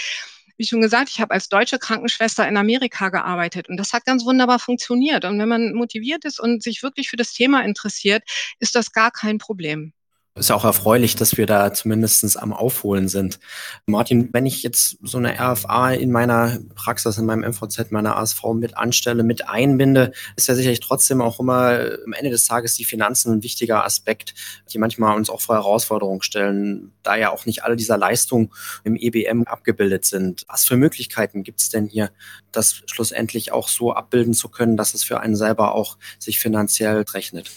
wie 0.57 0.65
schon 0.65 0.81
gesagt, 0.81 1.09
ich 1.09 1.19
habe 1.21 1.33
als 1.33 1.49
deutsche 1.49 1.79
Krankenschwester 1.79 2.47
in 2.47 2.57
Amerika 2.57 3.09
gearbeitet 3.09 3.69
und 3.69 3.77
das 3.77 3.93
hat 3.93 4.05
ganz 4.05 4.25
wunderbar 4.25 4.59
funktioniert. 4.59 5.25
Und 5.25 5.39
wenn 5.39 5.49
man 5.49 5.73
motiviert 5.73 6.25
ist 6.25 6.39
und 6.39 6.63
sich 6.63 6.83
wirklich 6.83 7.09
für 7.09 7.17
das 7.17 7.33
Thema 7.33 7.63
interessiert, 7.63 8.23
ist 8.59 8.75
das 8.75 8.91
gar 8.91 9.11
kein 9.11 9.37
Problem 9.37 9.93
ist 10.35 10.51
auch 10.51 10.65
erfreulich, 10.65 11.15
dass 11.15 11.37
wir 11.37 11.45
da 11.45 11.73
zumindestens 11.73 12.37
am 12.37 12.53
Aufholen 12.53 13.07
sind. 13.07 13.39
Martin, 13.85 14.29
wenn 14.33 14.47
ich 14.47 14.63
jetzt 14.63 14.97
so 15.03 15.19
eine 15.19 15.39
RFA 15.39 15.91
in 15.91 16.11
meiner 16.11 16.57
Praxis, 16.73 17.19
in 17.19 17.25
meinem 17.25 17.51
MVZ, 17.51 17.91
meiner 17.91 18.17
ASV 18.17 18.43
mit 18.55 18.75
anstelle, 18.75 19.23
mit 19.23 19.47
einbinde, 19.47 20.11
ist 20.35 20.47
ja 20.47 20.55
sicherlich 20.55 20.79
trotzdem 20.79 21.21
auch 21.21 21.39
immer 21.39 21.79
am 22.03 22.13
Ende 22.13 22.31
des 22.31 22.47
Tages 22.47 22.73
die 22.75 22.85
Finanzen 22.85 23.31
ein 23.31 23.43
wichtiger 23.43 23.85
Aspekt, 23.85 24.33
die 24.71 24.79
manchmal 24.79 25.15
uns 25.15 25.29
auch 25.29 25.41
vor 25.41 25.55
Herausforderungen 25.55 26.23
stellen, 26.23 26.93
da 27.03 27.15
ja 27.15 27.31
auch 27.31 27.45
nicht 27.45 27.63
alle 27.63 27.75
dieser 27.75 27.99
Leistungen 27.99 28.49
im 28.83 28.95
EBM 28.95 29.43
abgebildet 29.43 30.05
sind. 30.05 30.45
Was 30.47 30.65
für 30.65 30.77
Möglichkeiten 30.77 31.43
gibt 31.43 31.61
es 31.61 31.69
denn 31.69 31.85
hier, 31.85 32.09
das 32.51 32.81
schlussendlich 32.87 33.51
auch 33.51 33.67
so 33.67 33.93
abbilden 33.93 34.33
zu 34.33 34.49
können, 34.49 34.77
dass 34.77 34.95
es 34.95 35.03
für 35.03 35.19
einen 35.19 35.35
selber 35.35 35.75
auch 35.75 35.99
sich 36.17 36.39
finanziell 36.39 37.03
rechnet? 37.13 37.51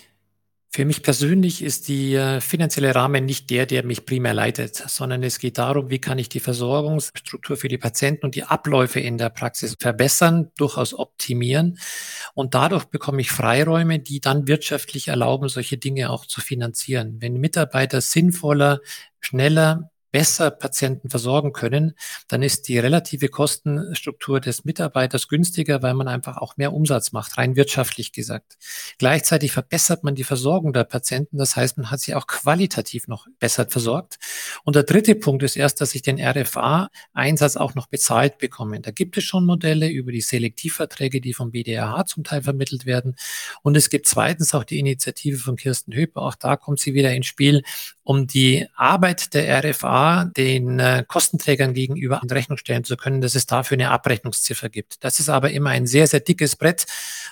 Für 0.76 0.84
mich 0.84 1.02
persönlich 1.02 1.62
ist 1.62 1.88
die 1.88 2.16
äh, 2.16 2.38
finanzielle 2.42 2.94
Rahmen 2.94 3.24
nicht 3.24 3.48
der, 3.48 3.64
der 3.64 3.82
mich 3.82 4.04
primär 4.04 4.34
leitet, 4.34 4.74
sondern 4.76 5.22
es 5.22 5.38
geht 5.38 5.56
darum, 5.56 5.88
wie 5.88 6.00
kann 6.00 6.18
ich 6.18 6.28
die 6.28 6.38
Versorgungsstruktur 6.38 7.56
für 7.56 7.68
die 7.68 7.78
Patienten 7.78 8.26
und 8.26 8.34
die 8.34 8.44
Abläufe 8.44 9.00
in 9.00 9.16
der 9.16 9.30
Praxis 9.30 9.74
verbessern, 9.80 10.50
durchaus 10.58 10.92
optimieren. 10.92 11.78
Und 12.34 12.52
dadurch 12.52 12.84
bekomme 12.84 13.22
ich 13.22 13.30
Freiräume, 13.30 14.00
die 14.00 14.20
dann 14.20 14.48
wirtschaftlich 14.48 15.08
erlauben, 15.08 15.48
solche 15.48 15.78
Dinge 15.78 16.10
auch 16.10 16.26
zu 16.26 16.42
finanzieren. 16.42 17.22
Wenn 17.22 17.40
Mitarbeiter 17.40 18.02
sinnvoller, 18.02 18.80
schneller, 19.20 19.90
besser 20.12 20.50
Patienten 20.50 21.10
versorgen 21.10 21.52
können, 21.52 21.94
dann 22.28 22.42
ist 22.42 22.68
die 22.68 22.78
relative 22.78 23.28
Kostenstruktur 23.28 24.40
des 24.40 24.64
Mitarbeiters 24.64 25.28
günstiger, 25.28 25.82
weil 25.82 25.94
man 25.94 26.08
einfach 26.08 26.36
auch 26.38 26.56
mehr 26.56 26.72
Umsatz 26.72 27.12
macht, 27.12 27.38
rein 27.38 27.56
wirtschaftlich 27.56 28.12
gesagt. 28.12 28.56
Gleichzeitig 28.98 29.52
verbessert 29.52 30.04
man 30.04 30.14
die 30.14 30.24
Versorgung 30.24 30.72
der 30.72 30.84
Patienten, 30.84 31.38
das 31.38 31.56
heißt, 31.56 31.76
man 31.76 31.90
hat 31.90 32.00
sie 32.00 32.14
auch 32.14 32.26
qualitativ 32.26 33.08
noch 33.08 33.26
besser 33.38 33.66
versorgt. 33.68 34.16
Und 34.64 34.76
der 34.76 34.84
dritte 34.84 35.14
Punkt 35.14 35.42
ist 35.42 35.56
erst, 35.56 35.80
dass 35.80 35.94
ich 35.94 36.02
den 36.02 36.20
RFA-Einsatz 36.20 37.56
auch 37.56 37.74
noch 37.74 37.86
bezahlt 37.86 38.38
bekomme. 38.38 38.80
Da 38.80 38.90
gibt 38.90 39.16
es 39.16 39.24
schon 39.24 39.44
Modelle 39.44 39.88
über 39.88 40.12
die 40.12 40.20
Selektivverträge, 40.20 41.20
die 41.20 41.34
vom 41.34 41.50
BDRH 41.50 42.06
zum 42.06 42.24
Teil 42.24 42.42
vermittelt 42.42 42.86
werden. 42.86 43.16
Und 43.62 43.76
es 43.76 43.90
gibt 43.90 44.06
zweitens 44.06 44.54
auch 44.54 44.64
die 44.64 44.78
Initiative 44.78 45.38
von 45.38 45.56
Kirsten 45.56 45.94
Höper, 45.94 46.22
auch 46.22 46.34
da 46.34 46.56
kommt 46.56 46.80
sie 46.80 46.94
wieder 46.94 47.12
ins 47.12 47.26
Spiel, 47.26 47.62
um 48.02 48.26
die 48.26 48.66
Arbeit 48.76 49.34
der 49.34 49.64
RFA 49.64 49.95
den 50.36 50.78
äh, 50.78 51.04
Kostenträgern 51.06 51.74
gegenüber 51.74 52.20
in 52.22 52.30
Rechnung 52.30 52.58
stellen 52.58 52.84
zu 52.84 52.96
können, 52.96 53.20
dass 53.20 53.34
es 53.34 53.46
dafür 53.46 53.76
eine 53.76 53.90
Abrechnungsziffer 53.90 54.68
gibt. 54.68 55.02
Das 55.04 55.18
ist 55.20 55.28
aber 55.28 55.50
immer 55.50 55.70
ein 55.70 55.86
sehr, 55.86 56.06
sehr 56.06 56.20
dickes 56.20 56.56
Brett, 56.56 56.86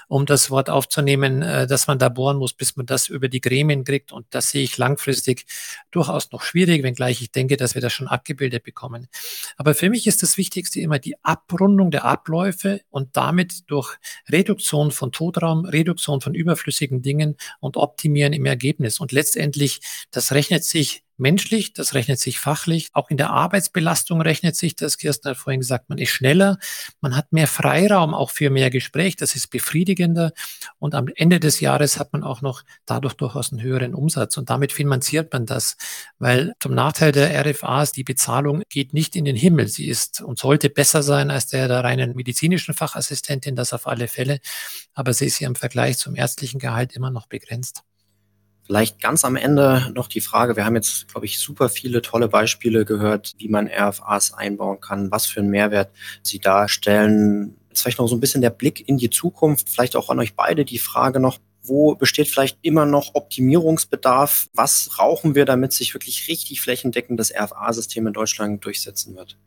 um 0.09 0.27
das 0.27 0.51
Wort 0.51 0.71
aufzunehmen, 0.71 1.43
äh, 1.43 1.67
dass 1.67 1.87
man 1.87 1.99
da 1.99 2.09
bohren 2.09 2.37
muss, 2.37 2.53
bis 2.53 2.77
man 2.77 2.87
das 2.87 3.09
über 3.09 3.29
die 3.29 3.41
Gremien 3.41 3.85
kriegt. 3.85 4.13
Und 4.13 4.27
das 4.31 4.51
sehe 4.51 4.63
ich 4.63 4.77
langfristig 4.79 5.47
durchaus 5.91 6.33
noch 6.33 6.43
schwierig, 6.43 6.83
wenngleich 6.83 7.23
ich 7.23 7.31
denke, 7.31 7.57
dass 7.57 7.75
wir 7.75 7.83
das 7.83 7.93
schon 7.93 8.09
abgebildet 8.09 8.65
bekommen. 8.65 9.09
Aber 9.57 9.75
für 9.75 9.91
mich 9.91 10.07
ist 10.07 10.23
das 10.23 10.37
Wichtigste 10.37 10.81
immer 10.81 10.99
die 10.99 11.17
Abrundung 11.23 11.91
der 11.91 12.05
Abläufe 12.05 12.81
und 12.91 13.17
damit 13.17 13.71
durch 13.71 13.97
Reduktion 14.29 14.91
von 14.91 15.13
Totraum, 15.13 15.65
Reduktion 15.65 16.21
von 16.21 16.35
überflüssigen 16.35 17.03
Dingen 17.03 17.37
und 17.61 17.77
Optimieren 17.77 18.33
im 18.33 18.47
Ergebnis. 18.47 19.01
Und 19.01 19.13
letztendlich, 19.13 19.81
das 20.11 20.33
rechnet 20.33 20.65
sich 20.65 21.04
menschlich, 21.17 21.73
das 21.73 21.95
rechnet 21.95 22.19
sich 22.19 22.39
fachlich, 22.39 22.89
auch 22.93 23.11
in 23.11 23.17
der 23.17 23.31
Arbeitsbelastung 23.31 24.21
rechnet 24.21 24.57
sich 24.57 24.77
das. 24.77 24.99
Kirsten 24.99 25.31
hat 25.31 25.37
vorhin 25.37 25.61
gesagt, 25.61 25.89
man 25.89 25.99
ist 25.99 26.11
schneller, 26.11 26.59
man 27.01 27.17
hat 27.17 27.33
mehr 27.33 27.47
Freiraum 27.47 28.15
auch 28.15 28.31
für 28.31 28.51
mehr 28.51 28.71
Gespräch, 28.71 29.17
das 29.17 29.35
ist 29.37 29.49
befriedigender. 29.49 30.33
Und 30.79 30.95
am 30.95 31.09
Ende 31.15 31.41
des 31.41 31.61
Jahres 31.61 31.99
hat 31.99 32.13
man 32.13 32.23
auch 32.23 32.43
noch 32.43 32.63
dadurch 32.87 33.15
durchaus 33.15 33.53
einen 33.53 33.63
höheren 33.63 33.95
Umsatz. 33.95 34.37
Und 34.37 34.51
damit 34.51 34.73
finanziert 34.73 35.33
man 35.33 35.47
das, 35.47 35.77
weil 36.19 36.55
zum 36.61 36.75
Nachteil 36.75 37.13
der 37.13 37.45
RFAs, 37.45 37.93
die 37.93 38.05
Bezahlung 38.05 38.63
geht 38.69 38.93
nicht 38.93 39.17
in 39.17 39.25
den 39.25 39.37
Himmel, 39.37 39.69
sie 39.69 39.89
ist 39.89 40.21
und 40.21 40.39
sollte 40.39 40.71
besser 40.71 41.03
sein 41.03 41.31
als 41.31 41.47
der 41.47 41.69
der 41.69 41.85
reinen 41.85 42.15
medizinischen 42.15 42.75
Fachassistentin, 42.75 43.57
das 43.57 43.73
auf 43.73 43.87
alle 43.87 44.09
Fälle, 44.09 44.41
aber 44.95 45.13
sie 45.13 45.27
ist 45.27 45.41
ja 45.41 45.49
im 45.49 45.55
Vergleich 45.55 45.99
zum 45.99 46.17
ärztlichen 46.17 46.59
Gehalt 46.59 46.95
immer 46.95 47.11
noch 47.11 47.27
begrenzt. 47.27 47.83
Vielleicht 48.67 49.01
ganz 49.01 49.25
am 49.25 49.37
Ende 49.37 49.93
noch 49.95 50.09
die 50.09 50.23
Frage, 50.23 50.57
wir 50.57 50.65
haben 50.65 50.75
jetzt, 50.75 51.09
glaube 51.09 51.27
ich, 51.27 51.39
super 51.39 51.69
viele 51.69 52.01
tolle 52.01 52.29
Beispiele 52.29 52.87
gehört, 52.87 53.35
wie 53.39 53.49
man 53.49 53.69
RFAs 53.69 54.33
einbauen 54.33 54.81
kann, 54.81 55.11
was 55.11 55.27
für 55.27 55.41
einen 55.41 55.51
Mehrwert 55.51 55.91
sie 56.23 56.39
darstellen. 56.39 57.57
Jetzt 57.69 57.83
vielleicht 57.83 57.99
noch 57.99 58.09
so 58.09 58.17
ein 58.17 58.21
bisschen 58.21 58.41
der 58.41 58.51
Blick 58.51 58.89
in 58.89 58.97
die 58.97 59.11
Zukunft, 59.11 59.69
vielleicht 59.69 59.97
auch 59.97 60.09
an 60.09 60.19
euch 60.19 60.35
beide 60.35 60.65
die 60.65 60.79
Frage 60.79 61.21
noch, 61.21 61.39
wo 61.63 61.95
besteht 61.95 62.29
vielleicht 62.29 62.59
immer 62.63 62.87
noch 62.87 63.15
Optimierungsbedarf? 63.15 64.49
Was 64.55 64.91
brauchen 64.95 65.35
wir, 65.35 65.45
damit 65.45 65.73
sich 65.73 65.95
wirklich 65.95 66.29
richtig 66.29 66.61
flächendeckend 66.61 67.19
das 67.19 67.35
RFA-System 67.35 68.07
in 68.07 68.13
Deutschland 68.13 68.65
durchsetzen 68.65 69.15
wird? 69.15 69.39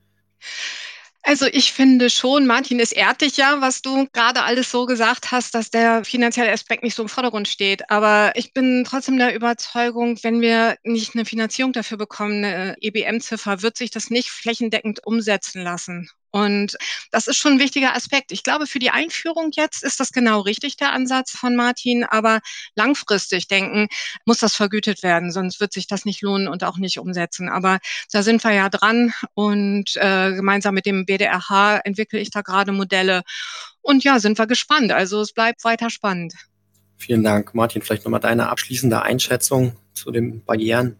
Also 1.27 1.45
ich 1.45 1.73
finde 1.73 2.09
schon, 2.09 2.45
Martin, 2.47 2.79
es 2.79 2.93
ehrt 2.93 3.19
dich 3.19 3.35
ja, 3.35 3.59
was 3.59 3.81
du 3.81 4.07
gerade 4.13 4.43
alles 4.43 4.71
so 4.71 4.85
gesagt 4.85 5.29
hast, 5.31 5.53
dass 5.53 5.69
der 5.69 6.05
finanzielle 6.05 6.53
Aspekt 6.53 6.83
nicht 6.83 6.95
so 6.95 7.03
im 7.03 7.09
Vordergrund 7.09 7.49
steht. 7.49 7.89
Aber 7.89 8.31
ich 8.35 8.53
bin 8.53 8.85
trotzdem 8.87 9.17
der 9.17 9.35
Überzeugung, 9.35 10.17
wenn 10.23 10.39
wir 10.39 10.77
nicht 10.83 11.15
eine 11.15 11.25
Finanzierung 11.25 11.73
dafür 11.73 11.97
bekommen, 11.97 12.45
eine 12.45 12.77
EBM-Ziffer, 12.79 13.61
wird 13.61 13.75
sich 13.75 13.91
das 13.91 14.09
nicht 14.09 14.29
flächendeckend 14.29 15.05
umsetzen 15.05 15.61
lassen. 15.63 16.09
Und 16.37 16.77
das 17.11 17.27
ist 17.27 17.37
schon 17.37 17.53
ein 17.53 17.59
wichtiger 17.59 17.95
Aspekt. 17.95 18.31
Ich 18.31 18.43
glaube, 18.43 18.67
für 18.67 18.79
die 18.79 18.91
Einführung 18.91 19.49
jetzt 19.53 19.83
ist 19.83 19.99
das 19.99 20.11
genau 20.11 20.41
richtig, 20.41 20.77
der 20.77 20.93
Ansatz 20.93 21.31
von 21.31 21.55
Martin. 21.55 22.03
Aber 22.03 22.39
langfristig 22.75 23.47
denken, 23.47 23.87
muss 24.25 24.37
das 24.39 24.55
vergütet 24.55 25.01
werden, 25.01 25.31
sonst 25.31 25.59
wird 25.59 25.73
sich 25.73 25.87
das 25.87 26.05
nicht 26.05 26.21
lohnen 26.21 26.47
und 26.47 26.63
auch 26.63 26.77
nicht 26.77 26.99
umsetzen. 26.99 27.49
Aber 27.49 27.79
da 28.11 28.21
sind 28.21 28.43
wir 28.43 28.51
ja 28.51 28.69
dran 28.69 29.13
und 29.33 29.95
äh, 29.95 30.33
gemeinsam 30.33 30.75
mit 30.75 30.85
dem 30.85 31.05
BDRH 31.05 31.81
entwickle 31.83 32.19
ich 32.19 32.29
da 32.29 32.41
gerade 32.41 32.71
Modelle. 32.71 33.23
Und 33.81 34.03
ja, 34.03 34.19
sind 34.19 34.37
wir 34.37 34.47
gespannt. 34.47 34.91
Also 34.91 35.21
es 35.21 35.33
bleibt 35.33 35.63
weiter 35.63 35.89
spannend. 35.89 36.33
Vielen 36.97 37.23
Dank. 37.23 37.53
Martin, 37.53 37.81
vielleicht 37.81 38.03
nochmal 38.03 38.19
deine 38.19 38.49
abschließende 38.49 39.01
Einschätzung 39.01 39.75
zu 39.93 40.11
den 40.11 40.43
Barrieren. 40.43 40.97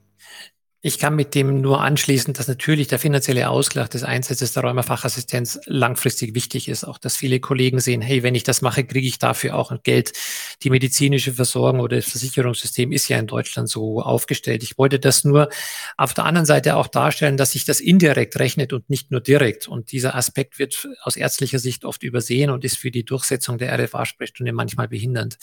Ich 0.87 0.99
kann 0.99 1.17
mit 1.17 1.35
dem 1.35 1.59
nur 1.59 1.81
anschließen, 1.81 2.33
dass 2.33 2.47
natürlich 2.47 2.87
der 2.87 2.97
finanzielle 2.97 3.49
Ausgleich 3.49 3.89
des 3.89 4.03
Einsatzes 4.03 4.53
der 4.53 4.63
Rheumafachassistenz 4.63 5.59
langfristig 5.65 6.33
wichtig 6.33 6.69
ist. 6.69 6.85
Auch 6.85 6.97
dass 6.97 7.17
viele 7.17 7.41
Kollegen 7.41 7.81
sehen, 7.81 8.01
hey, 8.01 8.23
wenn 8.23 8.35
ich 8.35 8.43
das 8.43 8.61
mache, 8.61 8.85
kriege 8.85 9.05
ich 9.05 9.19
dafür 9.19 9.55
auch 9.55 9.73
Geld. 9.83 10.13
Die 10.63 10.69
medizinische 10.69 11.33
Versorgung 11.33 11.81
oder 11.81 11.97
das 11.97 12.05
Versicherungssystem 12.05 12.93
ist 12.93 13.09
ja 13.09 13.19
in 13.19 13.27
Deutschland 13.27 13.67
so 13.67 14.01
aufgestellt. 14.01 14.63
Ich 14.63 14.77
wollte 14.77 14.97
das 14.97 15.25
nur 15.25 15.49
auf 15.97 16.13
der 16.13 16.23
anderen 16.23 16.45
Seite 16.45 16.77
auch 16.77 16.87
darstellen, 16.87 17.35
dass 17.35 17.51
sich 17.51 17.65
das 17.65 17.81
indirekt 17.81 18.39
rechnet 18.39 18.71
und 18.71 18.89
nicht 18.89 19.11
nur 19.11 19.19
direkt. 19.19 19.67
Und 19.67 19.91
dieser 19.91 20.15
Aspekt 20.15 20.57
wird 20.57 20.87
aus 21.01 21.17
ärztlicher 21.17 21.59
Sicht 21.59 21.83
oft 21.83 22.01
übersehen 22.01 22.49
und 22.49 22.63
ist 22.63 22.77
für 22.77 22.91
die 22.91 23.03
Durchsetzung 23.03 23.57
der 23.57 23.77
RFA-Sprechstunde 23.77 24.53
manchmal 24.53 24.87
behindernd. 24.87 25.37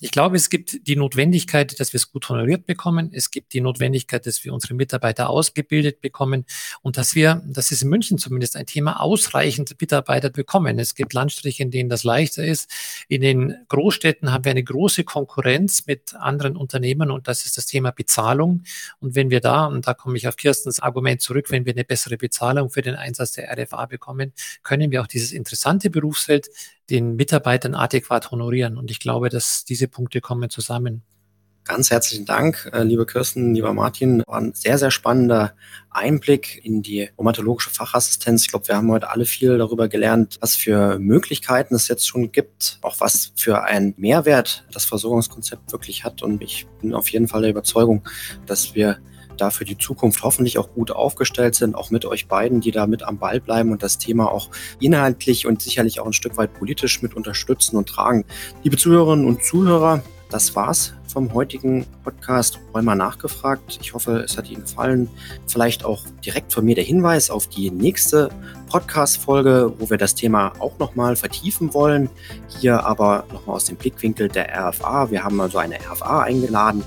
Ich 0.00 0.10
glaube, 0.10 0.34
es 0.34 0.50
gibt 0.50 0.88
die 0.88 0.96
Notwendigkeit, 0.96 1.78
dass 1.78 1.92
wir 1.92 1.98
es 1.98 2.10
gut 2.10 2.28
honoriert 2.28 2.66
bekommen. 2.66 3.10
Es 3.12 3.30
gibt 3.30 3.52
die 3.52 3.60
Notwendigkeit, 3.60 4.26
dass 4.26 4.44
wir 4.44 4.52
unsere 4.52 4.79
Mitarbeiter 4.80 5.30
ausgebildet 5.30 6.00
bekommen 6.00 6.46
und 6.82 6.96
dass 6.96 7.14
wir, 7.14 7.42
das 7.46 7.70
ist 7.70 7.82
in 7.82 7.90
München 7.90 8.18
zumindest 8.18 8.56
ein 8.56 8.66
Thema, 8.66 9.00
ausreichend 9.00 9.76
Mitarbeiter 9.80 10.30
bekommen. 10.30 10.78
Es 10.78 10.94
gibt 10.94 11.12
Landstriche, 11.12 11.62
in 11.62 11.70
denen 11.70 11.90
das 11.90 12.02
leichter 12.02 12.44
ist. 12.44 12.70
In 13.08 13.20
den 13.20 13.54
Großstädten 13.68 14.32
haben 14.32 14.44
wir 14.44 14.50
eine 14.50 14.64
große 14.64 15.04
Konkurrenz 15.04 15.86
mit 15.86 16.14
anderen 16.14 16.56
Unternehmen 16.56 17.10
und 17.10 17.28
das 17.28 17.44
ist 17.44 17.56
das 17.56 17.66
Thema 17.66 17.90
Bezahlung. 17.92 18.64
Und 18.98 19.14
wenn 19.14 19.30
wir 19.30 19.40
da, 19.40 19.66
und 19.66 19.86
da 19.86 19.94
komme 19.94 20.16
ich 20.16 20.26
auf 20.26 20.36
Kirstens 20.36 20.80
Argument 20.80 21.20
zurück, 21.20 21.50
wenn 21.50 21.66
wir 21.66 21.72
eine 21.72 21.84
bessere 21.84 22.16
Bezahlung 22.16 22.70
für 22.70 22.82
den 22.82 22.94
Einsatz 22.94 23.32
der 23.32 23.52
RFA 23.56 23.86
bekommen, 23.86 24.32
können 24.62 24.90
wir 24.90 25.02
auch 25.02 25.06
dieses 25.06 25.32
interessante 25.32 25.90
Berufsfeld 25.90 26.48
den 26.88 27.16
Mitarbeitern 27.16 27.74
adäquat 27.74 28.30
honorieren. 28.30 28.76
Und 28.76 28.90
ich 28.90 28.98
glaube, 28.98 29.28
dass 29.28 29.64
diese 29.64 29.88
Punkte 29.88 30.20
kommen 30.20 30.50
zusammen. 30.50 31.02
Ganz 31.70 31.92
herzlichen 31.92 32.24
Dank, 32.24 32.68
äh, 32.72 32.82
liebe 32.82 33.06
Kirsten, 33.06 33.54
lieber 33.54 33.72
Martin. 33.72 34.24
War 34.26 34.40
ein 34.40 34.54
sehr, 34.54 34.76
sehr 34.76 34.90
spannender 34.90 35.52
Einblick 35.88 36.60
in 36.64 36.82
die 36.82 37.10
rheumatologische 37.16 37.70
Fachassistenz. 37.70 38.42
Ich 38.42 38.48
glaube, 38.48 38.66
wir 38.66 38.74
haben 38.74 38.90
heute 38.90 39.08
alle 39.08 39.24
viel 39.24 39.56
darüber 39.56 39.86
gelernt, 39.86 40.36
was 40.40 40.56
für 40.56 40.98
Möglichkeiten 40.98 41.76
es 41.76 41.86
jetzt 41.86 42.08
schon 42.08 42.32
gibt, 42.32 42.80
auch 42.82 42.96
was 42.98 43.32
für 43.36 43.62
einen 43.62 43.94
Mehrwert 43.96 44.64
das 44.72 44.84
Versorgungskonzept 44.84 45.70
wirklich 45.70 46.02
hat. 46.02 46.24
Und 46.24 46.42
ich 46.42 46.66
bin 46.80 46.92
auf 46.92 47.08
jeden 47.10 47.28
Fall 47.28 47.42
der 47.42 47.50
Überzeugung, 47.50 48.02
dass 48.46 48.74
wir 48.74 48.98
da 49.36 49.50
für 49.50 49.64
die 49.64 49.78
Zukunft 49.78 50.24
hoffentlich 50.24 50.58
auch 50.58 50.72
gut 50.74 50.90
aufgestellt 50.90 51.54
sind, 51.54 51.76
auch 51.76 51.92
mit 51.92 52.04
euch 52.04 52.26
beiden, 52.26 52.60
die 52.60 52.72
da 52.72 52.88
mit 52.88 53.04
am 53.04 53.20
Ball 53.20 53.40
bleiben 53.40 53.70
und 53.70 53.84
das 53.84 53.96
Thema 53.96 54.32
auch 54.32 54.50
inhaltlich 54.80 55.46
und 55.46 55.62
sicherlich 55.62 56.00
auch 56.00 56.06
ein 56.06 56.14
Stück 56.14 56.36
weit 56.36 56.52
politisch 56.52 57.00
mit 57.00 57.14
unterstützen 57.14 57.76
und 57.76 57.88
tragen. 57.88 58.24
Liebe 58.64 58.76
Zuhörerinnen 58.76 59.24
und 59.24 59.44
Zuhörer, 59.44 60.02
das 60.30 60.54
war's 60.54 60.94
vom 61.08 61.34
heutigen 61.34 61.84
Podcast 62.04 62.60
Räumer 62.72 62.94
nachgefragt. 62.94 63.78
Ich 63.82 63.94
hoffe, 63.94 64.18
es 64.18 64.38
hat 64.38 64.48
Ihnen 64.48 64.62
gefallen. 64.62 65.08
Vielleicht 65.46 65.84
auch 65.84 66.04
direkt 66.24 66.52
von 66.52 66.64
mir 66.64 66.76
der 66.76 66.84
Hinweis 66.84 67.30
auf 67.30 67.48
die 67.48 67.70
nächste 67.70 68.30
Podcast-Folge, 68.68 69.72
wo 69.78 69.90
wir 69.90 69.98
das 69.98 70.14
Thema 70.14 70.52
auch 70.60 70.78
nochmal 70.78 71.16
vertiefen 71.16 71.74
wollen. 71.74 72.08
Hier 72.60 72.84
aber 72.86 73.24
nochmal 73.32 73.56
aus 73.56 73.64
dem 73.64 73.76
Blickwinkel 73.76 74.28
der 74.28 74.68
RFA. 74.68 75.10
Wir 75.10 75.24
haben 75.24 75.40
also 75.40 75.58
eine 75.58 75.76
RFA 75.76 76.20
eingeladen, 76.20 76.84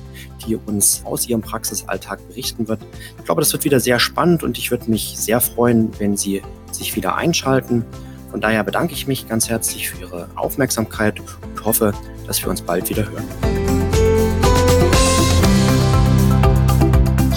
die 0.47 0.55
uns 0.55 1.03
aus 1.05 1.27
ihrem 1.27 1.41
Praxisalltag 1.41 2.25
berichten 2.29 2.67
wird. 2.69 2.79
Ich 3.17 3.25
glaube, 3.25 3.41
das 3.41 3.51
wird 3.51 3.65
wieder 3.65 3.81
sehr 3.81 3.99
spannend 3.99 4.43
und 4.43 4.57
ich 4.57 4.71
würde 4.71 4.89
mich 4.89 5.17
sehr 5.17 5.41
freuen, 5.41 5.91
wenn 5.99 6.15
Sie 6.15 6.41
sich 6.71 6.95
wieder 6.95 7.15
einschalten. 7.15 7.85
Von 8.31 8.39
daher 8.39 8.63
bedanke 8.63 8.93
ich 8.93 9.05
mich 9.05 9.27
ganz 9.27 9.49
herzlich 9.49 9.89
für 9.89 9.99
Ihre 9.99 10.29
Aufmerksamkeit 10.35 11.19
und 11.19 11.65
hoffe, 11.65 11.93
dass 12.27 12.41
wir 12.41 12.49
uns 12.49 12.61
bald 12.61 12.89
wieder 12.89 13.03
hören. 13.03 13.27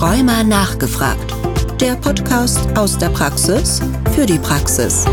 Rheuma 0.01 0.43
nachgefragt. 0.43 1.35
Der 1.81 1.95
Podcast 1.97 2.61
aus 2.77 2.97
der 2.97 3.09
Praxis 3.11 3.81
für 4.15 4.27
die 4.27 4.39
Praxis. 4.39 5.05